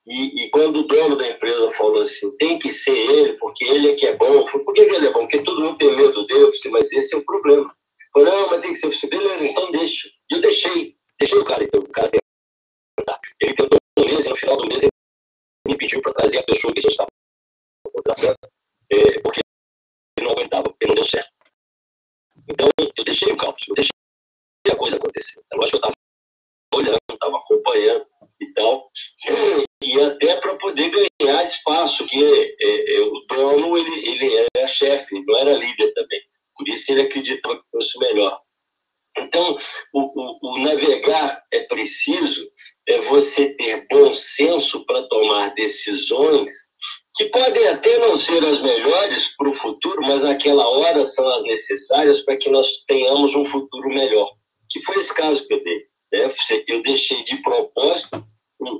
[0.08, 3.90] E, e, quando o dono da empresa falou assim, tem que ser ele, porque ele
[3.90, 5.20] é que é bom, eu falei, por que ele é bom?
[5.20, 6.50] Porque todo mundo tem medo dele.
[6.70, 7.76] Mas esse é o problema.
[8.16, 8.90] Eu falei, não, mas tem que ser.
[8.90, 10.08] Falei, beleza, então deixa.
[10.30, 11.62] E eu deixei, deixei o cara.
[11.62, 12.10] Então, o cara
[13.40, 14.90] ele tentou um mês e no final do mês ele
[15.66, 17.08] me pediu para trazer a pessoa que a gente estava
[17.92, 18.36] contratando,
[18.90, 19.40] é, porque
[20.18, 21.30] ele não aguentava, porque não deu certo.
[22.48, 23.90] Então, eu deixei o caos, eu deixei
[24.70, 25.40] a coisa acontecer.
[25.52, 25.94] Eu acho que eu estava
[26.74, 28.06] olhando, estava acompanhando
[28.40, 28.88] e tal,
[29.82, 35.24] e até para poder ganhar espaço, que é, é, o dono ele, ele era chefe,
[35.26, 36.20] não era líder também,
[36.56, 38.40] por isso ele acreditava que fosse melhor.
[39.16, 39.58] Então,
[39.92, 42.48] o, o, o navegar é preciso,
[42.88, 46.68] é você ter bom senso para tomar decisões
[47.18, 51.42] que podem até não ser as melhores para o futuro, mas naquela hora são as
[51.42, 54.30] necessárias para que nós tenhamos um futuro melhor.
[54.70, 55.87] Que foi esse caso que eu dei.
[56.12, 56.28] Né?
[56.66, 58.24] Eu deixei de propósito,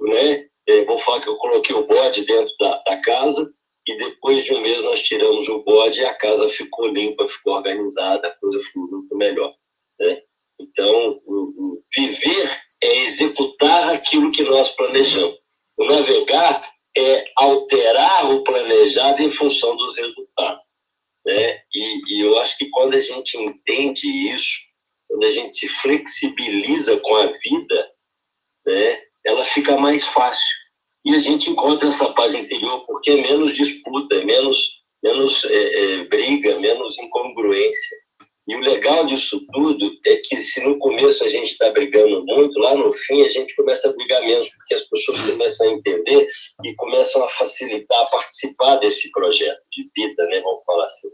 [0.02, 0.48] né?
[0.68, 3.50] É, vou falar que eu coloquei o bode dentro da, da casa
[3.86, 7.54] e depois de um mês nós tiramos o bode e a casa ficou limpa, ficou
[7.54, 9.54] organizada, a coisa ficou muito melhor.
[9.98, 10.22] Né?
[10.60, 11.20] Então,
[11.96, 15.38] viver é executar aquilo que nós planejamos.
[15.78, 20.62] O navegar é alterar o planejado em função dos resultados.
[21.24, 21.62] Né?
[21.74, 24.67] E, e eu acho que quando a gente entende isso,
[25.08, 27.90] quando a gente se flexibiliza com a vida,
[28.66, 30.56] né, ela fica mais fácil.
[31.04, 35.84] E a gente encontra essa paz interior porque é menos disputa, é menos, menos é,
[36.00, 37.96] é, briga, menos incongruência.
[38.48, 42.58] E o legal disso tudo é que se no começo a gente está brigando muito,
[42.58, 46.26] lá no fim a gente começa a brigar menos, porque as pessoas começam a entender
[46.64, 51.08] e começam a facilitar, a participar desse projeto de vida, né, vamos falar assim.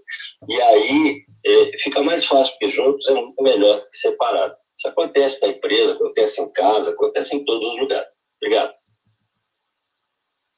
[0.49, 4.55] E aí é, fica mais fácil, porque juntos é muito melhor que separado.
[4.79, 8.09] Isso acontece na empresa, acontece em casa, acontece em todos os lugares.
[8.41, 8.75] Obrigado.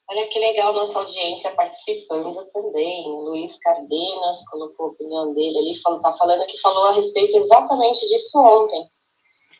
[0.09, 3.05] Olha que legal nossa audiência participando também.
[3.07, 8.39] Luiz Cardenas colocou a opinião dele ali, está falando que falou a respeito exatamente disso
[8.39, 8.89] ontem.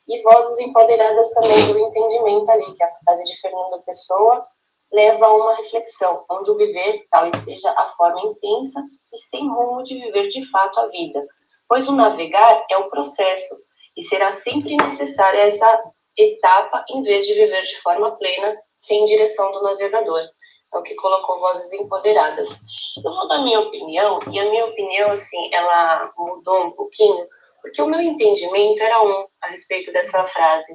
[0.08, 4.48] E vozes empoderadas também do entendimento ali, que a frase de Fernando Pessoa
[4.90, 8.82] leva a uma reflexão, onde o viver talvez seja a forma intensa
[9.14, 11.28] e sem rumo de viver de fato a vida,
[11.68, 13.58] pois o navegar é o processo
[13.98, 15.84] e será sempre necessária essa
[16.16, 20.30] etapa em vez de viver de forma plena sem direção do navegador
[20.74, 22.50] é o que colocou vozes empoderadas.
[22.98, 27.28] Eu vou dar minha opinião, e a minha opinião, assim, ela mudou um pouquinho,
[27.62, 30.74] porque o meu entendimento era um a respeito dessa frase.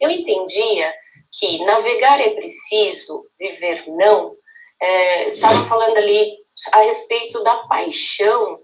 [0.00, 0.92] Eu entendia
[1.32, 4.34] que navegar é preciso, viver não,
[4.80, 6.36] é, estava falando ali
[6.72, 8.60] a respeito da paixão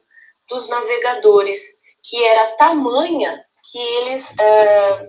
[0.48, 1.60] dos navegadores,
[2.02, 5.08] que era tamanha que eles, é,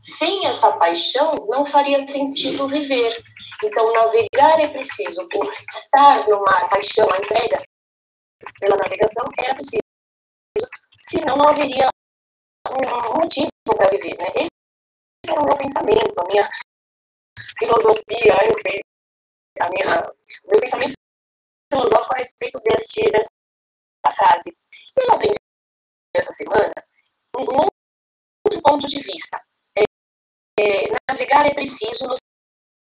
[0.00, 3.14] sem essa paixão, não faria sentido viver.
[3.62, 7.58] Então, navegar é preciso, por estar numa paixão, a entrega
[8.58, 9.80] pela navegação era preciso,
[11.02, 11.86] senão não haveria
[12.70, 14.16] um motivo para viver.
[14.18, 14.26] Né?
[14.34, 14.50] Esse
[15.28, 16.48] era o meu pensamento, a minha
[17.58, 18.34] filosofia,
[19.60, 20.10] a minha,
[20.44, 20.94] o meu pensamento
[21.72, 24.48] filosófico a respeito deste, dessa frase.
[24.48, 25.36] E eu aprendi
[26.16, 26.72] essa semana
[27.38, 27.44] um
[28.52, 29.42] outro ponto de vista.
[29.76, 29.82] É,
[30.60, 32.14] é, navegar é preciso no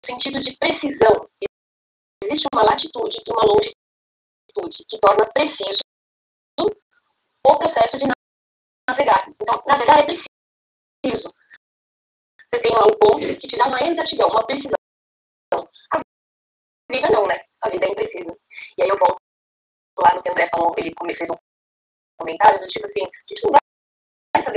[0.05, 1.29] sentido de precisão.
[2.25, 5.81] Existe uma latitude e uma longitude que torna preciso
[7.47, 8.05] o processo de
[8.89, 9.29] navegar.
[9.41, 11.35] Então, navegar é preciso.
[12.47, 14.75] Você tem lá um ponto que te dá uma exatidão, uma precisão.
[15.55, 16.01] A
[16.91, 17.45] vida não, né?
[17.63, 18.37] A vida é imprecisa.
[18.77, 19.17] E aí eu volto
[19.99, 21.37] lá no que o André falou, ele fez um
[22.19, 23.60] comentário do tipo assim, a gente não vai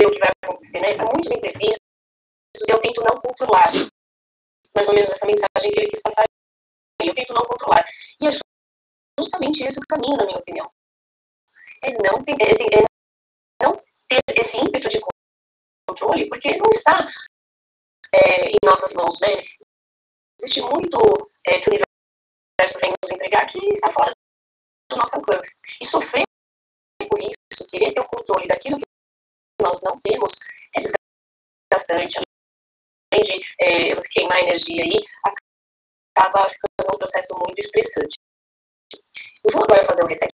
[0.04, 0.94] saber o que vai acontecer, né?
[0.94, 1.78] São muitos imprevistos
[2.66, 3.70] e eu tento não controlar.
[4.74, 6.24] Mais ou menos essa mensagem que ele quis passar.
[7.00, 7.84] Eu tento não controlar.
[8.20, 8.30] E é
[9.18, 10.70] justamente esse o caminho, na minha opinião.
[11.82, 13.76] É não, é, é não
[14.08, 15.00] ter esse ímpeto de
[15.88, 17.06] controle, porque não está
[18.12, 19.28] é, em nossas mãos, né?
[20.40, 20.98] Existe muito
[21.46, 24.12] é, que o universo vem nos entregar que está fora
[24.90, 25.54] do nosso alcance.
[25.80, 26.24] E sofrer
[27.08, 28.93] por isso, querer ter o controle daquilo que
[29.60, 30.38] nós não temos,
[30.76, 32.18] é desgastante.
[33.12, 35.04] Além de é, você queimar energia aí,
[36.16, 38.18] acaba ficando um processo muito estressante.
[39.44, 40.30] Eu vou agora fazer um reset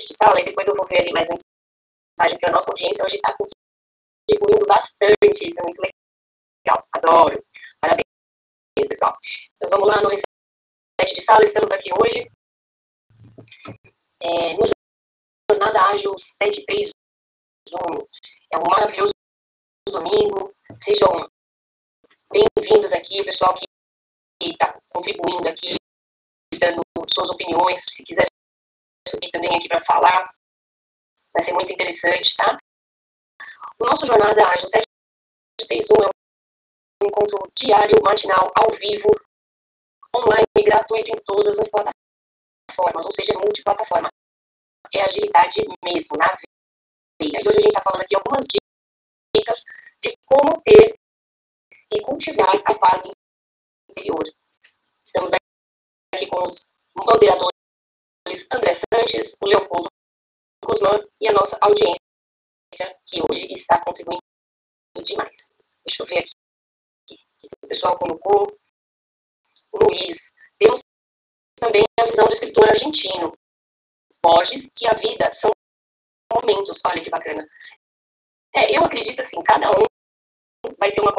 [0.00, 3.16] de sala e depois eu vou ver ali mais mensagem, porque a nossa audiência hoje
[3.16, 7.44] está contribuindo bastante, isso é muito legal, adoro.
[7.80, 8.04] Parabéns,
[8.88, 9.16] pessoal.
[9.56, 12.30] Então vamos lá no reset de sala, estamos aqui hoje
[14.22, 14.64] é, no
[15.50, 17.05] Jornada Ágil 731.
[17.68, 19.10] É um maravilhoso
[19.88, 20.54] domingo.
[20.80, 21.10] Sejam
[22.30, 23.66] bem-vindos aqui, pessoal que
[24.40, 25.74] está contribuindo aqui,
[26.60, 26.80] dando
[27.12, 27.82] suas opiniões.
[27.90, 28.26] Se quiser
[29.08, 30.32] subir também aqui para falar,
[31.34, 32.56] vai ser muito interessante, tá?
[33.80, 36.08] O nosso Jornada Ágil 731 é
[37.02, 39.10] um encontro diário, matinal, ao vivo,
[40.14, 44.08] online, gratuito em todas as plataformas, ou seja, multiplataforma.
[44.94, 46.55] É agilidade mesmo, na veia.
[47.18, 48.46] E hoje a gente está falando aqui algumas
[49.34, 49.64] dicas
[50.02, 50.98] de como ter
[51.90, 53.04] e cultivar a paz
[53.88, 54.22] interior.
[55.02, 55.32] Estamos
[56.14, 57.56] aqui com os moderadores
[58.52, 59.88] André Sanches, o Leopoldo
[60.62, 61.96] Guzmán e a nossa audiência,
[63.06, 64.20] que hoje está contribuindo
[65.02, 65.54] demais.
[65.86, 66.34] Deixa eu ver aqui
[67.08, 68.58] o que o pessoal colocou.
[69.72, 70.34] O Luiz.
[70.58, 70.80] Temos
[71.54, 73.32] também a visão do escritor argentino,
[74.22, 75.50] Borges, que a vida são
[76.32, 76.80] momentos.
[76.86, 77.46] Olha que bacana.
[78.54, 81.14] É, eu acredito assim, cada um vai ter uma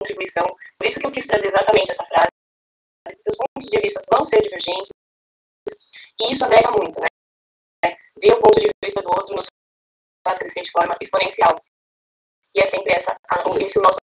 [0.00, 0.44] contribuição.
[0.78, 2.28] Por isso que eu quis trazer exatamente essa frase.
[3.28, 4.88] Os pontos de vista vão ser divergentes,
[6.20, 7.08] e isso agrega muito, né?
[8.20, 9.46] Ver o ponto de vista do outro nos
[10.26, 11.60] faz crescer de forma exponencial.
[12.54, 13.14] E é sempre essa,
[13.60, 13.98] esse o nosso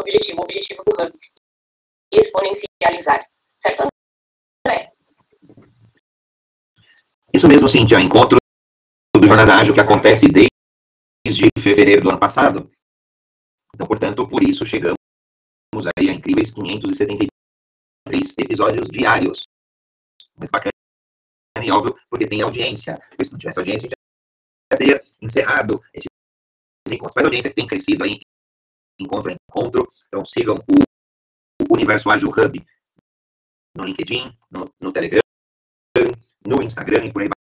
[0.00, 1.18] objetivo, o objetivo do Hub.
[2.12, 3.24] Exponencializar.
[3.58, 3.88] Certo,
[4.66, 4.92] André?
[7.32, 8.00] Isso mesmo, Cintia.
[8.00, 8.39] Encontro
[9.16, 12.70] do Jornada Ágil que acontece desde fevereiro do ano passado.
[13.74, 14.96] Então, portanto, por isso chegamos
[15.96, 17.30] aí a incríveis 573
[18.38, 19.44] episódios diários.
[20.36, 20.70] Muito bacana
[21.62, 22.98] e óbvio, porque tem audiência.
[23.08, 23.96] Porque se não tivesse audiência, a gente
[24.72, 26.06] já teria encerrado esses
[26.88, 27.14] encontros.
[27.14, 28.20] Mas a audiência tem crescido aí,
[28.98, 29.88] encontro em encontro.
[30.06, 32.66] Então sigam o, o Universo Ágil Hub
[33.76, 35.20] no LinkedIn, no, no, Telegram,
[36.46, 37.39] no Instagram e por aí vai,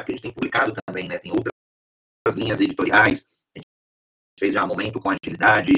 [0.00, 1.18] porque a gente tem publicado também, né?
[1.18, 3.26] Tem outras linhas editoriais.
[3.54, 3.66] A gente
[4.38, 5.72] fez já um momento com agilidade,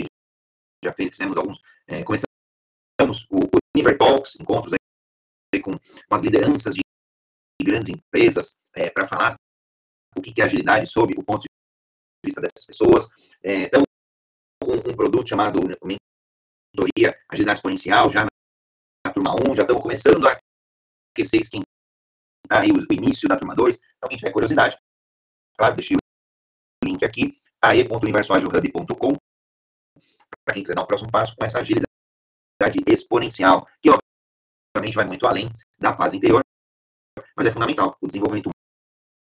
[0.84, 6.80] já fizemos alguns, é, começamos o, o Talks, encontros aí com, com as lideranças de
[7.62, 9.36] grandes empresas é, para falar
[10.16, 11.48] o que é agilidade sob o ponto de
[12.24, 13.08] vista dessas pessoas.
[13.42, 13.82] É, então,
[14.64, 18.28] um, um, produto chamado Mentoria Agilidade Exponencial, já na,
[19.06, 20.38] na turma 1, já estamos começando a
[21.12, 21.75] aquecer, esquentar
[22.50, 23.76] aí o, início da turma 2.
[23.96, 24.78] Então, quem tiver curiosidade,
[25.56, 29.16] claro, deixei o link aqui, ae.universoagilhub.com,
[30.44, 31.86] para quem quiser dar o um próximo passo com essa agilidade
[32.86, 36.42] exponencial, que obviamente vai muito além da paz interior,
[37.36, 37.96] mas é fundamental.
[38.00, 38.50] O desenvolvimento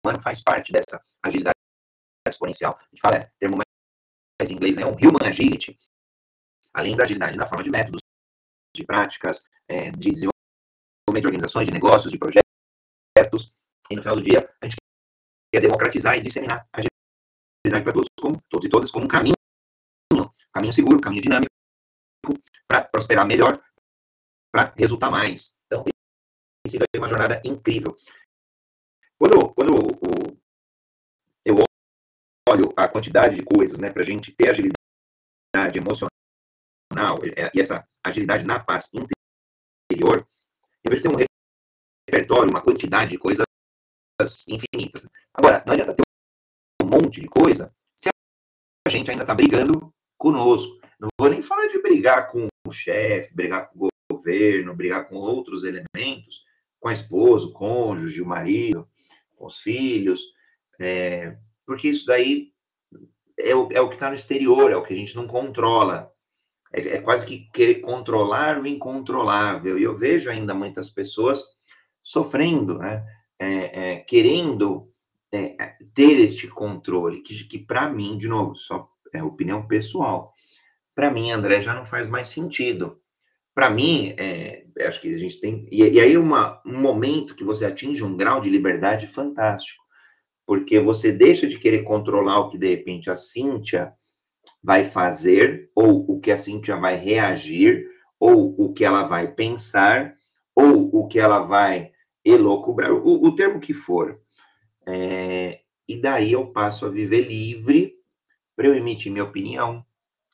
[0.04, 1.56] humano faz parte dessa agilidade
[2.28, 2.78] exponencial.
[2.78, 5.78] A gente fala, é, termo mais em inglês, é um human agility.
[6.74, 8.00] Além da agilidade na forma de métodos,
[8.74, 10.32] de práticas, é, de desenvolvimento
[11.20, 12.41] de organizações, de negócios, de projetos,
[13.90, 14.76] E no final do dia, a gente
[15.52, 19.34] quer democratizar e disseminar a agilidade para todos, como, todos e todas, como um caminho,
[20.52, 21.52] caminho seguro, caminho dinâmico,
[22.66, 23.62] para prosperar melhor,
[24.50, 25.54] para resultar mais.
[25.66, 25.92] Então, tem
[26.70, 27.94] sido uma jornada incrível.
[29.18, 29.72] Quando, quando
[31.44, 31.56] eu
[32.48, 36.10] olho a quantidade de coisas né, para a gente ter agilidade emocional
[37.54, 40.26] e essa agilidade na paz interior,
[40.84, 41.31] eu vejo que tem um
[42.12, 43.44] repertório, uma quantidade de coisas
[44.46, 45.06] infinitas.
[45.32, 46.02] Agora, não adianta ter
[46.82, 48.10] um monte de coisa se
[48.86, 50.78] a gente ainda está brigando conosco.
[51.00, 55.16] Não vou nem falar de brigar com o chefe, brigar com o governo, brigar com
[55.16, 56.44] outros elementos,
[56.78, 58.86] com a esposa, o cônjuge, o marido,
[59.34, 60.20] com os filhos,
[60.78, 61.36] é,
[61.66, 62.52] porque isso daí
[63.38, 66.12] é o, é o que está no exterior, é o que a gente não controla.
[66.72, 69.78] É, é, quase que querer controlar o incontrolável.
[69.78, 71.44] E eu vejo ainda muitas pessoas
[72.02, 73.04] sofrendo, né?
[73.38, 74.92] É, é querendo
[75.32, 80.32] é, ter este controle, que, que para mim, de novo, só é opinião pessoal,
[80.94, 83.00] para mim, André, já não faz mais sentido.
[83.54, 85.66] Para mim, é, acho que a gente tem.
[85.70, 89.82] E, e aí, uma, um momento que você atinge um grau de liberdade fantástico,
[90.46, 93.92] porque você deixa de querer controlar o que de repente a Cíntia
[94.62, 97.86] vai fazer, ou o que a Cíntia vai reagir,
[98.18, 100.14] ou o que ela vai pensar,
[100.54, 101.91] ou o que ela vai
[102.24, 104.20] elocubrar, o, o termo que for.
[104.86, 107.94] É, e daí eu passo a viver livre
[108.56, 109.84] para eu emitir minha opinião,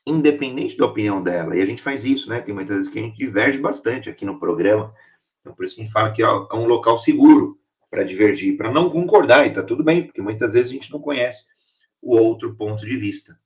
[0.07, 1.57] independente da opinião dela.
[1.57, 2.41] E a gente faz isso, né?
[2.41, 4.93] Tem muitas vezes que a gente diverge bastante aqui no programa.
[5.41, 7.59] Então, por isso que a gente fala que é um local seguro
[7.91, 11.01] para divergir, para não concordar, e tá tudo bem, porque muitas vezes a gente não
[11.01, 11.45] conhece
[12.03, 13.39] o outro ponto de vista.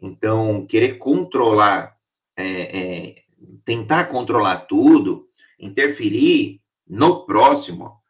[0.00, 1.96] Então, querer controlar,
[2.36, 3.14] é, é,
[3.64, 5.28] tentar controlar tudo,
[5.58, 8.00] interferir no próximo,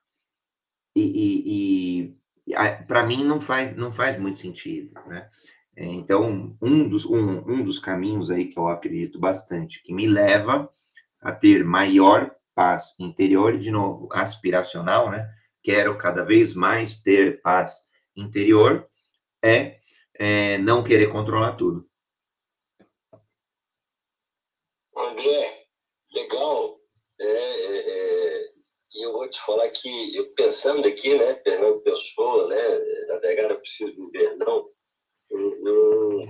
[0.96, 2.16] e, e,
[2.46, 5.28] e para mim não faz, não faz muito sentido, né?
[5.76, 10.06] É, então, um dos, um, um dos caminhos aí que eu acredito bastante, que me
[10.06, 10.70] leva
[11.20, 15.28] a ter maior paz interior, e de novo, aspiracional, né?
[15.62, 17.76] Quero cada vez mais ter paz
[18.14, 18.88] interior,
[19.42, 19.78] é,
[20.14, 21.88] é não querer controlar tudo.
[24.96, 25.53] André,
[29.05, 32.78] eu vou te falar que, eu pensando aqui, né, Fernando Pessoa, né,
[33.09, 34.68] navegar é preciso viver, não,
[35.30, 36.28] eu,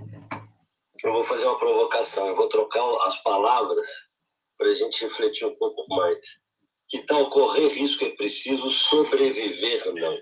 [1.04, 3.88] eu vou fazer uma provocação, eu vou trocar as palavras
[4.56, 6.24] para a gente refletir um pouco mais.
[6.88, 10.18] Que tal correr risco é preciso sobreviver, não?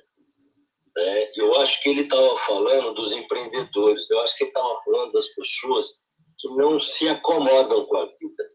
[0.98, 5.12] É, eu acho que ele estava falando dos empreendedores, eu acho que ele estava falando
[5.12, 6.04] das pessoas
[6.38, 8.50] que não se acomodam com a vida,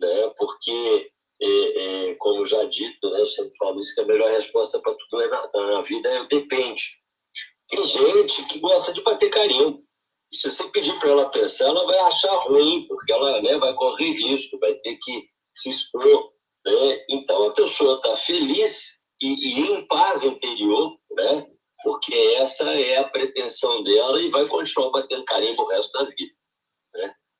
[0.00, 0.32] né?
[0.38, 1.10] porque,
[1.44, 4.94] é, é, como já dito, né, eu sempre falo isso, que a melhor resposta para
[4.94, 6.82] tudo na, na, vida é o depende.
[7.68, 9.82] Tem gente que gosta de bater carinho.
[10.32, 13.74] E se você pedir para ela pensar, ela vai achar ruim, porque ela né, vai
[13.74, 15.24] correr risco, vai ter que
[15.54, 16.32] se expor.
[16.64, 17.04] Né?
[17.10, 21.46] Então a pessoa está feliz e, e, em paz interior, né?
[21.82, 26.32] porque essa é a pretensão dela e vai continuar batendo carinho o resto da vida.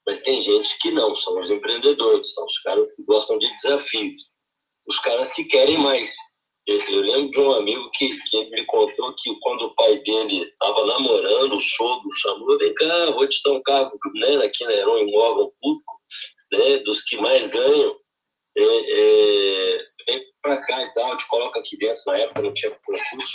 [0.07, 0.15] Né?
[0.15, 4.23] Mas tem gente que não, são os empreendedores, são os caras que gostam de desafios,
[4.87, 6.15] os caras que querem mais.
[6.67, 10.87] Eu, lembro de um amigo que, que me contou que quando o pai dele estava
[10.87, 14.97] namorando, o sogro chamou, vem cá, vou te dar um cargo né, aqui na Heron,
[14.97, 15.93] em órgão público,
[16.53, 17.95] né, dos que mais ganham,
[18.57, 22.71] é, é, vem para cá e tal, te coloca aqui dentro, na época não tinha
[22.71, 23.35] concurso.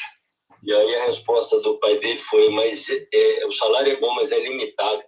[0.64, 4.32] E aí a resposta do pai dele foi, mas é, o salário é bom, mas
[4.32, 5.04] é limitado.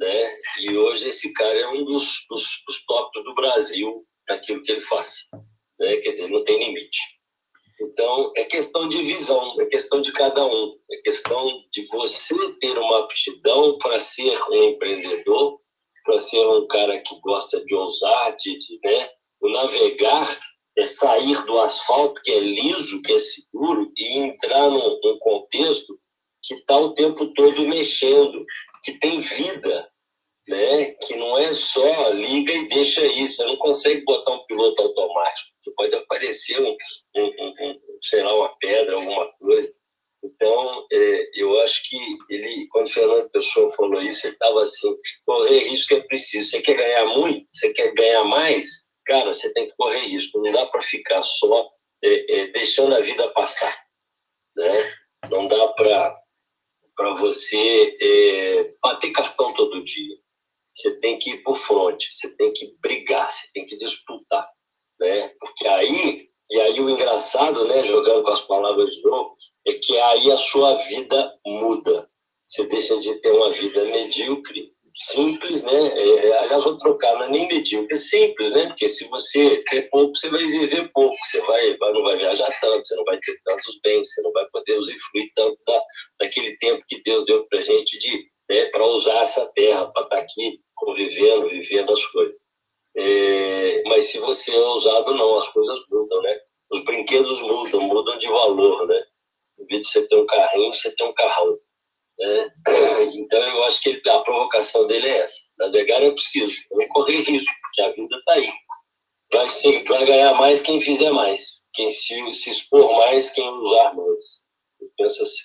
[0.00, 0.34] Né?
[0.60, 4.80] E hoje esse cara é um dos, dos, dos tops do Brasil naquilo que ele
[4.80, 5.26] faz.
[5.78, 5.96] Né?
[5.98, 6.98] Quer dizer, não tem limite.
[7.82, 12.78] Então, é questão de visão, é questão de cada um, é questão de você ter
[12.78, 15.60] uma aptidão para ser um empreendedor,
[16.04, 19.08] para ser um cara que gosta de ousar, de, de né?
[19.40, 20.40] o navegar
[20.78, 25.98] é sair do asfalto que é liso, que é seguro, e entrar num, num contexto
[26.42, 28.44] que está o tempo todo mexendo,
[28.82, 29.90] que tem vida,
[30.48, 30.94] né?
[31.02, 33.36] que não é só liga e deixa isso.
[33.36, 36.76] Você não consegue botar um piloto automático, que pode aparecer um,
[37.16, 37.26] um,
[37.60, 39.72] um sei lá, uma pedra, alguma coisa.
[40.22, 41.96] Então, é, eu acho que
[42.28, 46.50] ele, quando o Fernando Pessoa falou isso, ele estava assim: correr risco é preciso.
[46.50, 47.46] Você quer ganhar muito?
[47.52, 48.90] Você quer ganhar mais?
[49.06, 50.40] Cara, você tem que correr risco.
[50.42, 51.70] Não dá para ficar só
[52.04, 53.74] é, é, deixando a vida passar.
[54.56, 54.92] Né?
[55.30, 56.19] Não dá para
[57.14, 60.16] você é, bater cartão todo dia.
[60.72, 64.48] Você tem que ir por frente, você tem que brigar, você tem que disputar.
[64.98, 65.28] Né?
[65.40, 69.36] Porque aí, e aí o engraçado engraçado, né, jogando com as palavras de novo,
[69.66, 72.08] é que aí a sua vida muda.
[72.46, 74.69] Você deixa de ter uma vida medíocre,
[75.00, 75.72] simples, né?
[75.72, 78.66] É, é aliás, vou trocar, não é nem medíocre, é simples, né?
[78.66, 82.86] Porque se você ter pouco, você vai viver pouco, você vai, não vai viajar tanto,
[82.86, 85.82] você não vai ter tantos bens, você não vai poder usufruir tanto da,
[86.20, 90.16] daquele tempo que Deus deu para gente de né, para usar essa terra, para estar
[90.16, 92.34] tá aqui convivendo, vivendo as coisas.
[92.96, 96.36] É, mas se você é ousado, não, as coisas mudam, né?
[96.72, 99.00] Os brinquedos mudam, mudam de valor, né?
[99.60, 101.58] Em vez de você ter um carrinho, você tem um carrão.
[102.20, 102.48] Né?
[103.12, 105.36] Então, eu acho que a provocação dele é essa.
[105.58, 108.52] Navegar é preciso, não correr risco, porque a vida está aí.
[109.32, 111.68] Vai, ser, vai ganhar mais quem fizer mais.
[111.72, 114.48] Quem se, se expor mais, quem usar mais.
[114.80, 115.42] Eu penso assim.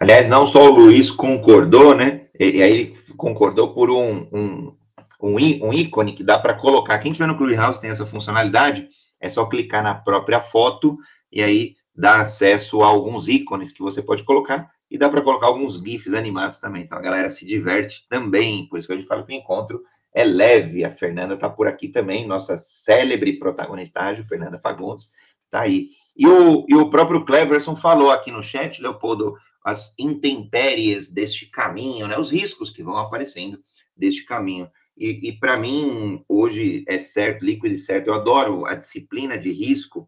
[0.00, 2.26] Aliás, não só o Luiz concordou, né?
[2.38, 4.76] E, aí concordou por um, um,
[5.22, 6.98] um, um ícone que dá para colocar.
[6.98, 8.88] Quem tiver no Clubhouse tem essa funcionalidade,
[9.20, 10.96] é só clicar na própria foto
[11.30, 15.46] e aí dá acesso a alguns ícones que você pode colocar e dá para colocar
[15.46, 16.82] alguns GIFs animados também.
[16.82, 19.82] Então a galera se diverte também, por isso que a gente fala que o encontro
[20.12, 20.84] é leve.
[20.84, 25.10] A Fernanda está por aqui também, nossa célebre protagonista, Fernanda Fagundes,
[25.46, 25.88] está aí.
[26.14, 29.34] E o, e o próprio Cleverson falou aqui no chat, Leopoldo,
[29.64, 33.58] as intempéries deste caminho, né, os riscos que vão aparecendo
[33.96, 34.70] deste caminho.
[34.94, 39.50] E, e para mim, hoje é certo, líquido e certo, eu adoro a disciplina de
[39.50, 40.06] risco,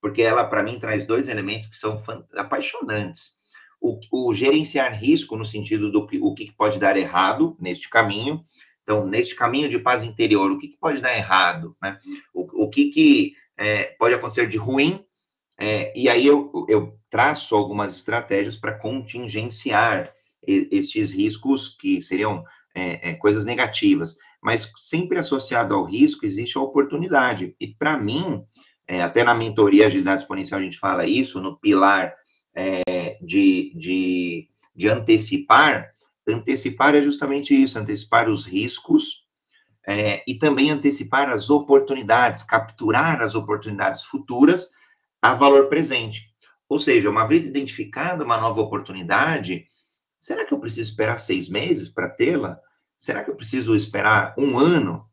[0.00, 1.96] porque ela, para mim, traz dois elementos que são
[2.34, 3.35] apaixonantes.
[3.86, 8.42] O, o, gerenciar risco no sentido do que, o que pode dar errado neste caminho.
[8.82, 11.76] Então, neste caminho de paz interior, o que, pode dar errado?
[11.82, 11.98] Né?
[12.34, 15.04] O, o que, que é, pode acontecer de ruim?
[15.58, 20.12] É, e aí eu, eu traço algumas estratégias para contingenciar
[20.46, 26.60] estes riscos que seriam é, é, coisas negativas, mas sempre associado ao risco existe a
[26.60, 27.56] oportunidade.
[27.58, 28.44] E para mim,
[28.86, 32.14] é, até na mentoria Agilidade Exponencial a gente fala isso, no pilar
[32.56, 35.92] é, de, de, de antecipar,
[36.26, 39.26] antecipar é justamente isso, antecipar os riscos
[39.86, 44.70] é, e também antecipar as oportunidades, capturar as oportunidades futuras
[45.20, 46.34] a valor presente.
[46.68, 49.66] Ou seja, uma vez identificada uma nova oportunidade,
[50.20, 52.58] será que eu preciso esperar seis meses para tê-la?
[52.98, 55.06] Será que eu preciso esperar um ano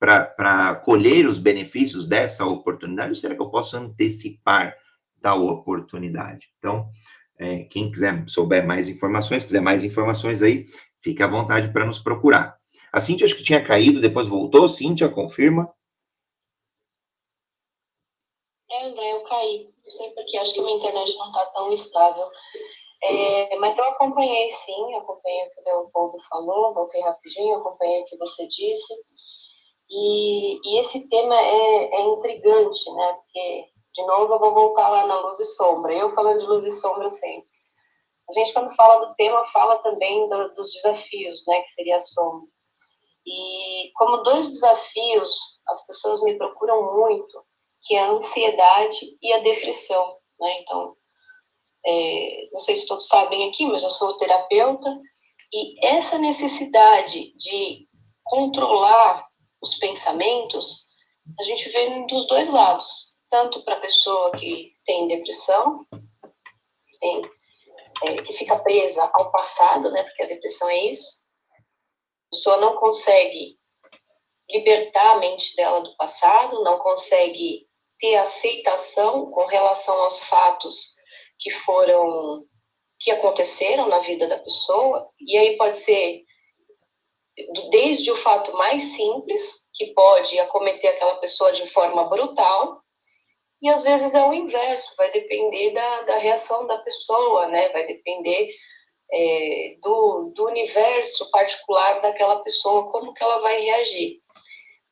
[0.00, 3.10] para colher os benefícios dessa oportunidade?
[3.10, 4.74] Ou será que eu posso antecipar
[5.20, 6.48] tal oportunidade?
[6.58, 6.88] Então,
[7.38, 10.66] é, quem quiser souber mais informações, quiser mais informações aí,
[11.02, 12.58] fique à vontade para nos procurar.
[12.92, 14.68] A Cintia acho que tinha caído, depois voltou.
[14.68, 15.72] Cíntia, confirma.
[18.70, 19.70] É, André, eu caí.
[19.84, 22.26] Não sei porque, acho que minha internet não está tão estável.
[23.02, 28.04] É, mas eu acompanhei sim, acompanhei o que o Leopoldo falou, voltei rapidinho, acompanhei o
[28.06, 28.94] que você disse.
[29.88, 33.12] E, e esse tema é, é intrigante, né?
[33.12, 35.94] Porque, de novo, eu vou voltar lá na luz e sombra.
[35.94, 37.48] Eu falando de luz e sombra sempre.
[38.28, 41.62] A gente, quando fala do tema, fala também do, dos desafios, né?
[41.62, 42.46] Que seria a sombra.
[43.26, 45.30] E como dois desafios,
[45.66, 47.40] as pessoas me procuram muito,
[47.82, 50.60] que é a ansiedade e a depressão, né?
[50.60, 50.94] Então,
[51.86, 55.00] é, não sei se todos sabem aqui, mas eu sou terapeuta,
[55.52, 57.88] e essa necessidade de
[58.24, 59.24] controlar
[59.62, 60.86] os pensamentos,
[61.38, 67.22] a gente vê dos dois lados, tanto para a pessoa que tem depressão, que, tem,
[68.04, 72.76] é, que fica presa ao passado, né, porque a depressão é isso, a pessoa não
[72.76, 73.58] consegue
[74.48, 77.66] libertar a mente dela do passado, não consegue
[77.98, 80.94] ter aceitação com relação aos fatos
[81.38, 82.44] que foram
[82.98, 86.24] que aconteceram na vida da pessoa e aí pode ser
[87.70, 92.82] desde o fato mais simples que pode acometer aquela pessoa de forma brutal
[93.62, 97.68] e às vezes é o inverso vai depender da, da reação da pessoa né?
[97.70, 98.50] Vai depender
[99.12, 104.20] é, do, do universo particular daquela pessoa como que ela vai reagir.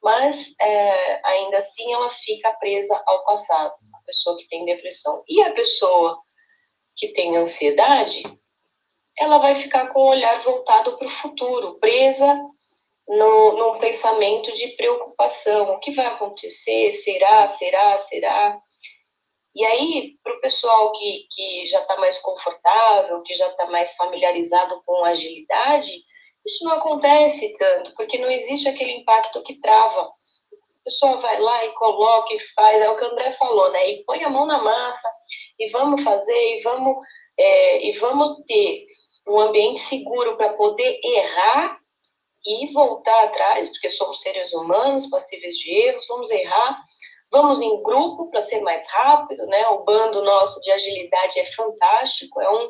[0.02, 5.22] Mas é, ainda assim ela fica presa ao passado a pessoa que tem depressão.
[5.26, 6.20] E a pessoa
[6.96, 8.22] que tem ansiedade,
[9.18, 12.38] ela vai ficar com o olhar voltado para o futuro, presa
[13.08, 15.70] no, num pensamento de preocupação.
[15.70, 16.92] O que vai acontecer?
[16.92, 17.48] Será?
[17.48, 17.98] Será?
[17.98, 18.58] Será?
[19.54, 23.92] E aí, para o pessoal que, que já está mais confortável, que já está mais
[23.96, 25.92] familiarizado com agilidade,
[26.44, 30.12] isso não acontece tanto, porque não existe aquele impacto que trava
[30.84, 33.90] pessoa vai lá e coloca e faz, é o que o André falou, né?
[33.90, 35.10] E põe a mão na massa
[35.58, 36.96] e vamos fazer e vamos,
[37.38, 38.86] é, e vamos ter
[39.26, 41.78] um ambiente seguro para poder errar
[42.44, 46.84] e voltar atrás, porque somos seres humanos, passíveis de erros, vamos errar,
[47.34, 49.66] Vamos em grupo para ser mais rápido, né?
[49.66, 52.68] O bando nosso de agilidade é fantástico, é um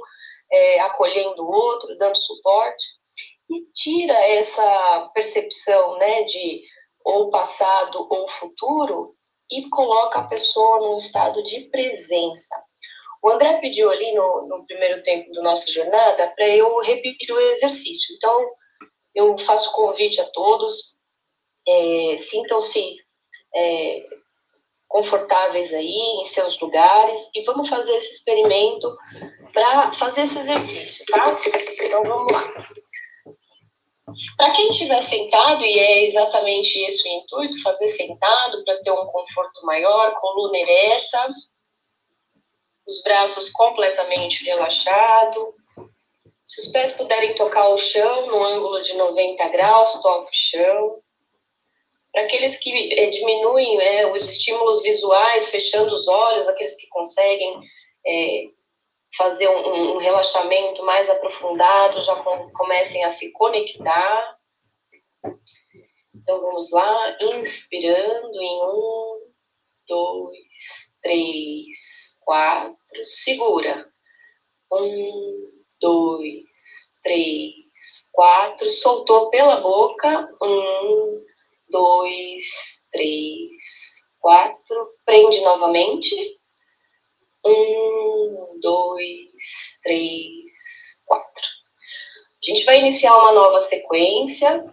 [0.50, 2.82] é, acolhendo o outro, dando suporte,
[3.50, 6.62] e tira essa percepção, né, de
[7.04, 9.14] ou passado ou futuro
[9.50, 12.56] e coloca a pessoa num estado de presença.
[13.22, 17.40] O André pediu ali no, no primeiro tempo do nossa jornada para eu repetir o
[17.50, 18.16] exercício.
[18.16, 18.48] Então,
[19.14, 20.96] eu faço convite a todos,
[21.66, 22.98] é, sintam-se
[23.54, 24.06] é,
[24.88, 28.96] confortáveis aí em seus lugares e vamos fazer esse experimento
[29.52, 31.26] para fazer esse exercício, tá?
[31.80, 32.44] Então vamos lá.
[34.36, 39.06] Para quem estiver sentado, e é exatamente esse o intuito, fazer sentado para ter um
[39.06, 41.28] conforto maior, coluna ereta,
[42.86, 45.44] os braços completamente relaxados.
[46.64, 51.02] Os pés puderem tocar o chão no ângulo de 90 graus, toque o chão.
[52.10, 57.60] Para aqueles que é, diminuem é, os estímulos visuais, fechando os olhos, aqueles que conseguem
[58.06, 58.44] é,
[59.14, 64.38] fazer um, um, relaxamento mais aprofundado, já com, comecem a se conectar.
[66.14, 69.20] Então vamos lá, inspirando em um,
[69.86, 73.86] dois, três, quatro, segura.
[74.72, 75.53] Um,
[75.84, 76.44] dois,
[77.02, 77.52] três,
[78.10, 80.28] quatro, soltou pela boca.
[80.40, 81.22] Um,
[81.68, 84.88] dois, três, quatro.
[85.04, 86.16] Prende novamente.
[87.44, 91.44] Um, dois, três, quatro.
[92.42, 94.64] A gente vai iniciar uma nova sequência.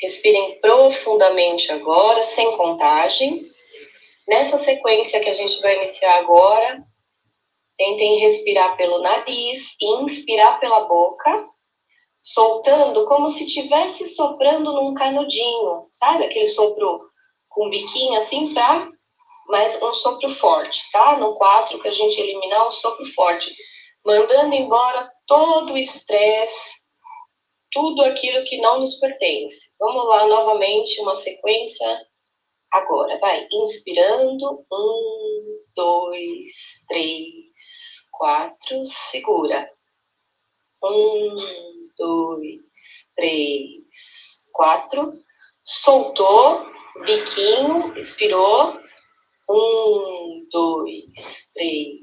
[0.00, 3.40] Respirem profundamente agora, sem contagem.
[4.28, 6.84] Nessa sequência que a gente vai iniciar agora,
[7.82, 11.44] tentem respirar pelo nariz e inspirar pela boca
[12.20, 16.24] soltando como se estivesse soprando num canudinho, sabe?
[16.24, 17.00] Aquele sopro
[17.48, 18.88] com biquinho assim, tá?
[19.48, 21.18] Mas um sopro forte, tá?
[21.18, 23.52] No 4 que a gente eliminar, um sopro forte.
[24.06, 26.82] Mandando embora todo o estresse,
[27.72, 29.74] tudo aquilo que não nos pertence.
[29.80, 31.98] Vamos lá novamente, uma sequência.
[32.72, 33.46] Agora, vai.
[33.50, 34.64] Inspirando.
[34.70, 37.51] Um, dois, três,
[38.10, 38.84] quatro.
[38.84, 39.68] Segura.
[40.82, 42.60] Um, dois,
[43.16, 45.12] três, quatro.
[45.62, 46.66] Soltou,
[47.04, 48.80] biquinho, expirou.
[49.48, 52.00] Um, dois, três,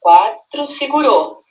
[0.00, 0.66] quatro.
[0.66, 1.42] Segurou.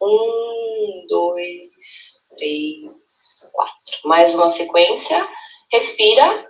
[0.00, 3.98] Um, dois, três, quatro.
[4.04, 5.28] Mais uma sequência.
[5.72, 6.48] Respira.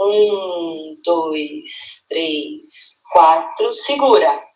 [0.00, 3.72] Um, dois, três, quatro.
[3.72, 4.51] Segura.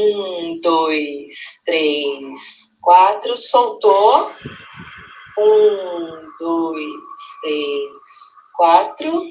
[0.00, 1.34] Um, dois,
[1.64, 2.40] três,
[2.80, 4.30] quatro, soltou.
[5.38, 6.90] Um, dois,
[7.42, 7.90] três,
[8.56, 9.22] quatro.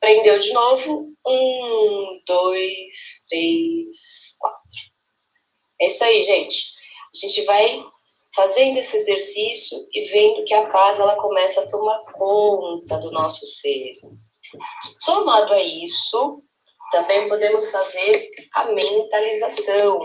[0.00, 1.12] Prendeu de novo.
[1.26, 4.58] Um, dois, três, quatro.
[5.80, 6.58] É isso aí, gente.
[7.14, 7.84] A gente vai
[8.34, 13.44] fazendo esse exercício e vendo que a paz ela começa a tomar conta do nosso
[13.44, 13.92] ser.
[15.00, 16.42] Somado a isso,
[16.90, 20.00] também podemos fazer a mentalização.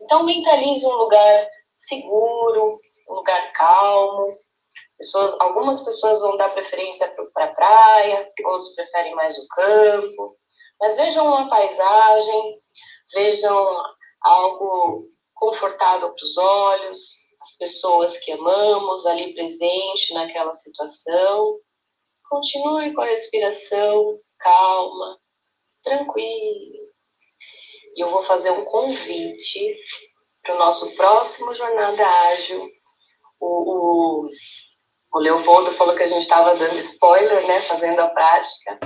[0.00, 4.32] Então, mentalize um lugar seguro, um lugar calmo.
[4.96, 10.36] Pessoas, algumas pessoas vão dar preferência para a praia, outros preferem mais o campo.
[10.80, 12.60] Mas vejam uma paisagem,
[13.14, 13.82] vejam
[14.22, 16.98] algo confortável para os olhos,
[17.40, 21.58] as pessoas que amamos ali presente naquela situação.
[22.28, 25.18] Continue com a respiração calma,
[25.88, 26.78] tranquilo.
[27.96, 29.76] E eu vou fazer um convite
[30.42, 32.64] para o nosso próximo Jornada Ágil.
[33.40, 34.28] O, o,
[35.14, 38.78] o Leopoldo falou que a gente estava dando spoiler, né, fazendo a prática,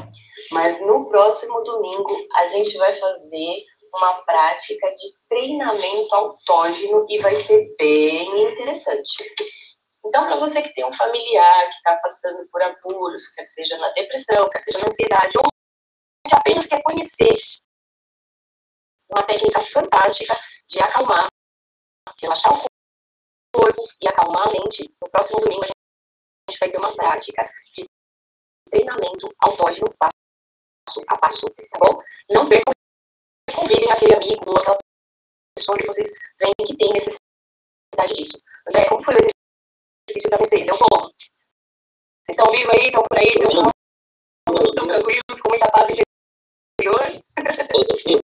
[0.51, 7.37] mas no próximo domingo a gente vai fazer uma prática de treinamento autógeno e vai
[7.37, 9.25] ser bem interessante.
[10.05, 13.91] Então, para você que tem um familiar que está passando por apuros, quer seja na
[13.91, 15.53] depressão, quer seja na ansiedade, ou
[16.33, 17.37] apenas quer conhecer
[19.11, 20.35] uma técnica fantástica
[20.69, 21.27] de acalmar
[22.21, 22.67] relaxar o
[23.53, 24.89] corpo e acalmar a mente.
[25.03, 27.85] No próximo domingo a gente vai ter uma prática de
[28.71, 32.03] treinamento autógeno passo a passo, tá bom?
[32.31, 32.73] Não percam,
[33.55, 34.79] convidem aquele amigo ou aquela
[35.57, 38.43] pessoa que vocês veem que tem necessidade disso.
[38.69, 40.65] André, como foi o exercício para você?
[40.65, 41.11] Deu bom?
[42.23, 42.87] Vocês estão vivos aí?
[42.87, 43.29] Estão por aí?
[44.49, 45.41] Estão tranquilos?
[45.43, 46.12] Com muita paz
[46.83, 47.23] interior?
[47.99, 48.19] Sim,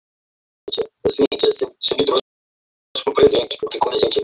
[0.71, 2.23] sim, você me trouxe
[3.03, 4.21] pro presente, porque quando a gente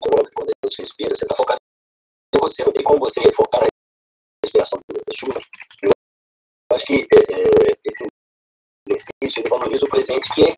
[0.00, 1.58] coloca, quando a gente respira, você está focado
[2.34, 3.68] em você, não tem como você focar na
[4.44, 5.40] respiração da chuva.
[5.82, 7.96] Eu acho que é, é,
[8.88, 10.54] esse ele valoriza o presente, que é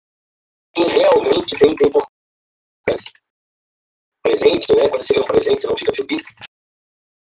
[0.74, 3.12] quem realmente tem, tem importância.
[4.22, 4.88] Presente, né?
[4.88, 6.26] Quando você vê um presente, você não fica feliz.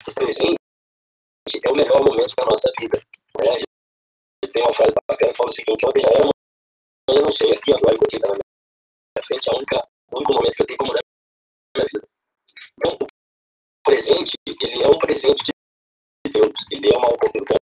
[0.07, 0.55] O presente
[1.63, 2.99] é o melhor momento da nossa vida.
[3.39, 3.74] Né?
[4.55, 6.29] Tem uma frase bacana que fala o seguinte: ontem já era,
[7.09, 10.61] eu não sei, aqui agora, porque está na minha frente, é o único momento que
[10.61, 10.99] eu tenho como na
[11.75, 12.07] minha vida.
[12.79, 13.07] Então, o
[13.83, 17.59] presente, ele é um presente de Deus, ele é uma oportunidade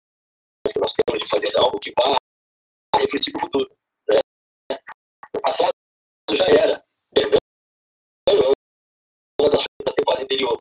[0.72, 2.16] que nós temos de fazer algo que vá
[3.00, 3.68] refletir no futuro.
[4.08, 4.20] Né?
[5.36, 5.72] O passado
[6.30, 6.84] já era.
[7.12, 7.38] Perdão
[8.28, 8.32] é
[9.42, 10.56] uma das coisas da paz interior.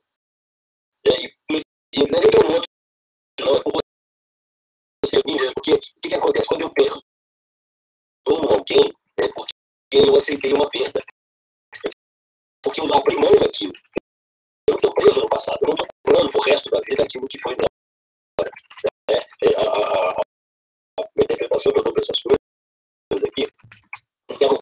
[1.06, 1.62] E, e,
[1.94, 2.70] e não é nem pelo outro,
[3.42, 3.85] não, é por
[5.06, 5.54] você mesmo.
[5.54, 7.02] Porque o que, que acontece quando eu perco
[8.28, 8.94] alguém?
[9.18, 9.54] É porque
[9.92, 11.02] eu aceitei uma perda.
[12.64, 13.74] Porque eu abri mão daquilo.
[14.68, 15.60] Eu não estou preso no passado.
[15.62, 18.52] Eu não estou comprando pro resto da vida aquilo que foi embora.
[19.10, 20.22] É, é, a, a,
[21.00, 23.48] a, interpretação que eu dou para essas coisas aqui,
[24.30, 24.60] não quero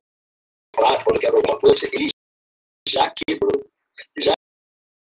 [1.05, 2.09] quando quero alguma coisa, ele
[2.87, 3.65] já quebrou.
[4.19, 4.33] Já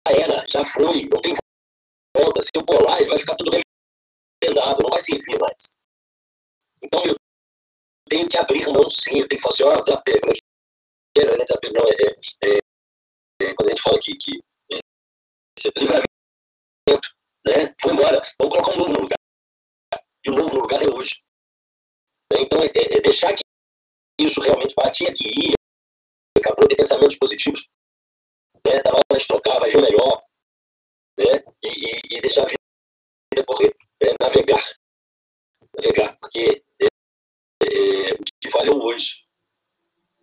[0.06, 1.34] era, já foi, não tem
[2.16, 2.42] volta.
[2.42, 3.50] Se eu colar, ele vai ficar tudo
[4.42, 5.76] remendado, não vai servir mais.
[6.82, 7.16] Então eu
[8.08, 10.32] tenho que abrir mão sim, eu tenho que falar assim, ó, oh, desapego, não
[11.22, 11.44] é, né?
[11.44, 11.94] desapego não, é,
[12.44, 14.40] é, é, quando a gente fala que, que
[14.72, 14.78] é,
[15.78, 16.08] livramento,
[17.46, 17.74] né?
[17.80, 19.18] Foi embora, vamos colocar um novo no lugar.
[20.24, 21.22] E o novo no lugar é hoje.
[22.32, 23.42] Então, é, é deixar que
[24.20, 25.54] isso realmente batia que ia,
[26.38, 27.68] acabou de pensamentos positivos,
[28.66, 28.80] né?
[28.82, 30.22] Tá mais trocar, vai ver melhor,
[31.18, 31.42] né?
[31.64, 34.14] E, e, e deixar a vida correr, né?
[34.20, 34.64] navegar,
[35.76, 39.24] navegar, porque é, é, o que valeu hoje.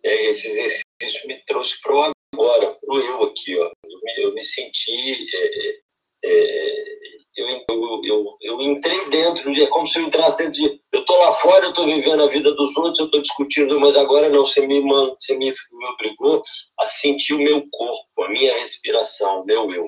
[0.04, 3.70] É, esse exercício me trouxe para o agora, para o eu aqui, ó.
[3.84, 5.80] Eu me, eu me senti é,
[6.24, 6.98] é,
[7.36, 10.80] eu, eu, eu, eu, entrei dentro, é como se eu entrasse dentro de.
[10.92, 13.96] Eu estou lá fora, eu estou vivendo a vida dos outros, eu estou discutindo, mas
[13.96, 16.42] agora não, você me, você me, me obrigou
[16.80, 19.84] a sentir o meu corpo, a minha respiração, o meu eu.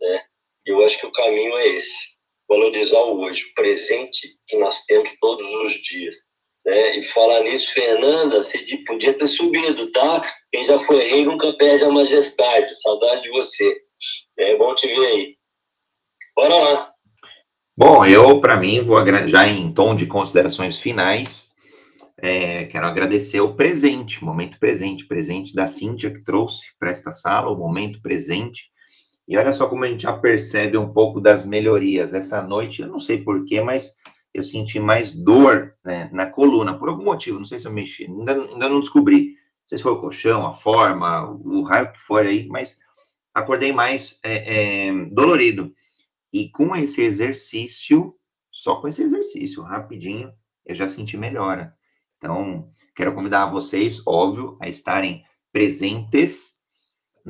[0.00, 0.24] Né?
[0.66, 2.18] Eu acho que o caminho é esse:
[2.50, 6.16] valorizar o hoje, o presente que nós temos todos os dias.
[6.66, 6.98] Né?
[6.98, 10.20] E falar nisso, Fernanda, você podia ter subido, tá?
[10.50, 12.74] Quem já foi rei nunca perde a majestade.
[12.82, 13.80] Saudade de você.
[14.36, 15.36] É bom te ver aí.
[16.34, 16.92] Bora lá.
[17.78, 18.98] Bom, eu, para mim, vou
[19.28, 21.50] já em tom de considerações finais,
[22.22, 27.50] é, quero agradecer o presente, momento presente, presente da Cíntia que trouxe para esta sala,
[27.50, 28.64] o momento presente.
[29.30, 32.12] E olha só como a gente já percebe um pouco das melhorias.
[32.12, 33.94] Essa noite, eu não sei porquê, mas
[34.34, 38.06] eu senti mais dor né, na coluna, por algum motivo, não sei se eu mexi,
[38.06, 39.26] ainda, ainda não descobri.
[39.26, 42.80] Não sei se foi o colchão, a forma, o raio que for aí, mas
[43.32, 45.72] acordei mais é, é, dolorido.
[46.32, 48.16] E com esse exercício,
[48.50, 50.32] só com esse exercício, rapidinho,
[50.66, 51.72] eu já senti melhora.
[52.18, 56.59] Então, quero convidar vocês, óbvio, a estarem presentes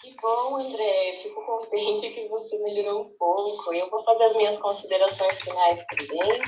[0.00, 1.20] Que bom, André.
[1.22, 3.72] Fico contente que você melhorou um pouco.
[3.72, 6.40] Eu vou fazer as minhas considerações finais também.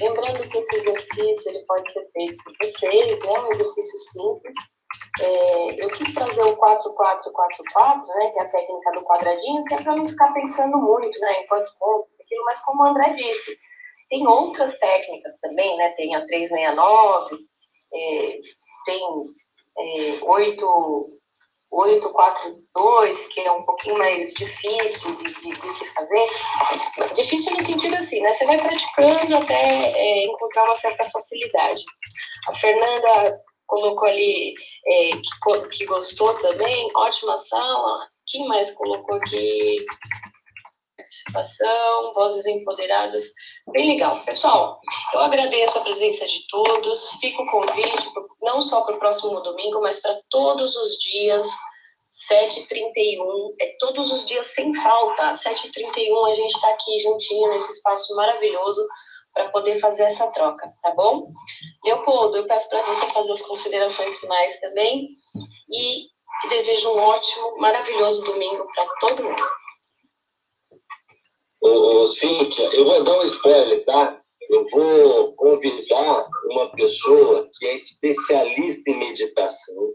[0.00, 3.38] Lembrando que esse exercício ele pode ser feito por vocês, né?
[3.38, 4.56] um exercício simples.
[5.20, 9.82] É, eu quis trazer o 4444, né, que é a técnica do quadradinho, que é
[9.82, 11.64] para não ficar pensando muito, né, conta
[12.08, 13.58] isso, aquilo, mas como o André disse,
[14.08, 17.36] tem outras técnicas também, né, tem a 369,
[17.92, 18.38] é,
[18.84, 19.00] tem
[19.78, 21.16] é, 8,
[21.70, 26.28] 842, que é um pouquinho mais difícil de, de, de, se fazer.
[27.14, 28.34] Difícil no sentido assim, né?
[28.34, 31.84] Você vai praticando até é, encontrar uma certa facilidade.
[32.48, 34.54] A Fernanda colocou ali
[34.86, 38.08] é, que, que gostou também, ótima sala.
[38.26, 39.84] Quem mais colocou aqui?
[41.24, 43.26] Participação, vozes empoderadas,
[43.72, 44.20] bem legal.
[44.24, 44.80] Pessoal,
[45.14, 48.10] eu agradeço a presença de todos, fica o convite,
[48.42, 51.48] não só para o próximo domingo, mas para todos os dias,
[52.30, 58.14] 7h31, é todos os dias sem falta, 7h31 a gente está aqui juntinho nesse espaço
[58.16, 58.86] maravilhoso
[59.34, 61.28] para poder fazer essa troca, tá bom?
[61.84, 65.10] Leopoldo, eu peço para você fazer as considerações finais também
[65.70, 66.06] e
[66.48, 69.65] desejo um ótimo, maravilhoso domingo para todo mundo.
[71.60, 74.22] Ô, Cíntia, eu vou dar um spoiler, tá?
[74.48, 79.94] Eu vou convidar uma pessoa que é especialista em meditação.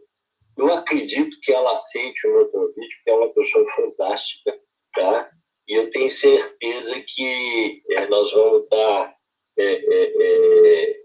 [0.57, 4.59] Eu acredito que ela aceite o meu convite, porque é uma pessoa fantástica,
[4.93, 5.31] tá?
[5.67, 9.15] E eu tenho certeza que é, nós vamos estar
[9.57, 11.01] é, é, é,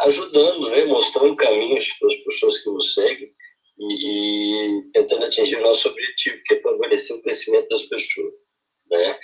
[0.00, 0.84] ajudando, né?
[0.86, 3.32] mostrando caminhos para as pessoas que nos seguem
[3.78, 8.34] e, e tentando atingir o nosso objetivo, que é favorecer o crescimento das pessoas.
[8.90, 9.18] Né?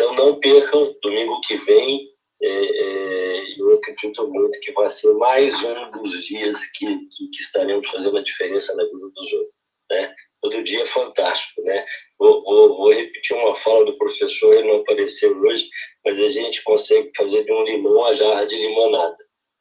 [0.00, 2.08] Então, não percam, domingo que vem,
[2.42, 7.42] é, é, eu acredito muito que vai ser mais um dos dias que, que, que
[7.42, 9.54] estaremos fazendo a diferença na vida dos outros.
[9.90, 10.14] Né?
[10.40, 11.60] Todo dia é fantástico.
[11.60, 11.84] Né?
[12.18, 15.68] Vou, vou, vou repetir uma fala do professor, ele não apareceu hoje,
[16.02, 19.18] mas a gente consegue fazer de um limão a jarra de limonada.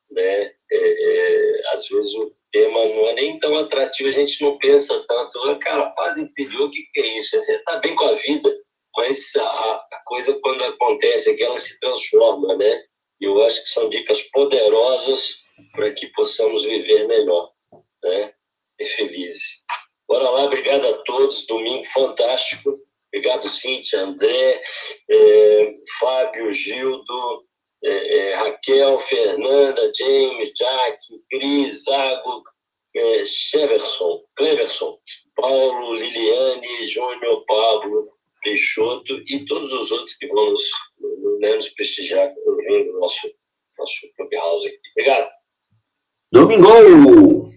[0.09, 0.43] Né?
[0.43, 5.05] É, é, às vezes o tema não é nem tão atrativo, a gente não pensa
[5.05, 7.35] tanto, cara, paz interior, o que, que é isso?
[7.35, 8.57] Você está bem com a vida,
[8.95, 12.83] mas a, a coisa, quando acontece, é que ela se transforma, né?
[13.21, 15.41] E eu acho que são dicas poderosas
[15.73, 17.51] para que possamos viver melhor,
[18.03, 18.33] né?
[18.79, 19.63] E felizes.
[20.07, 21.45] Bora lá, obrigado a todos.
[21.45, 22.79] Domingo fantástico.
[23.07, 24.61] Obrigado, Cíntia, André,
[25.09, 27.43] é, Fábio, Gildo,
[27.83, 32.43] é, é, Raquel, Fernanda, James, Jack, Cris, Zago,
[33.25, 34.97] Sheverson, Cleverson,
[35.35, 40.63] Paulo, Liliane, Júnior, Pablo, Peixoto e todos os outros que vão nos,
[41.39, 43.27] né, nos prestigiar ouvindo o nosso,
[43.77, 44.77] nosso Clubhouse aqui.
[44.91, 45.29] Obrigado.
[46.31, 47.49] Domingo!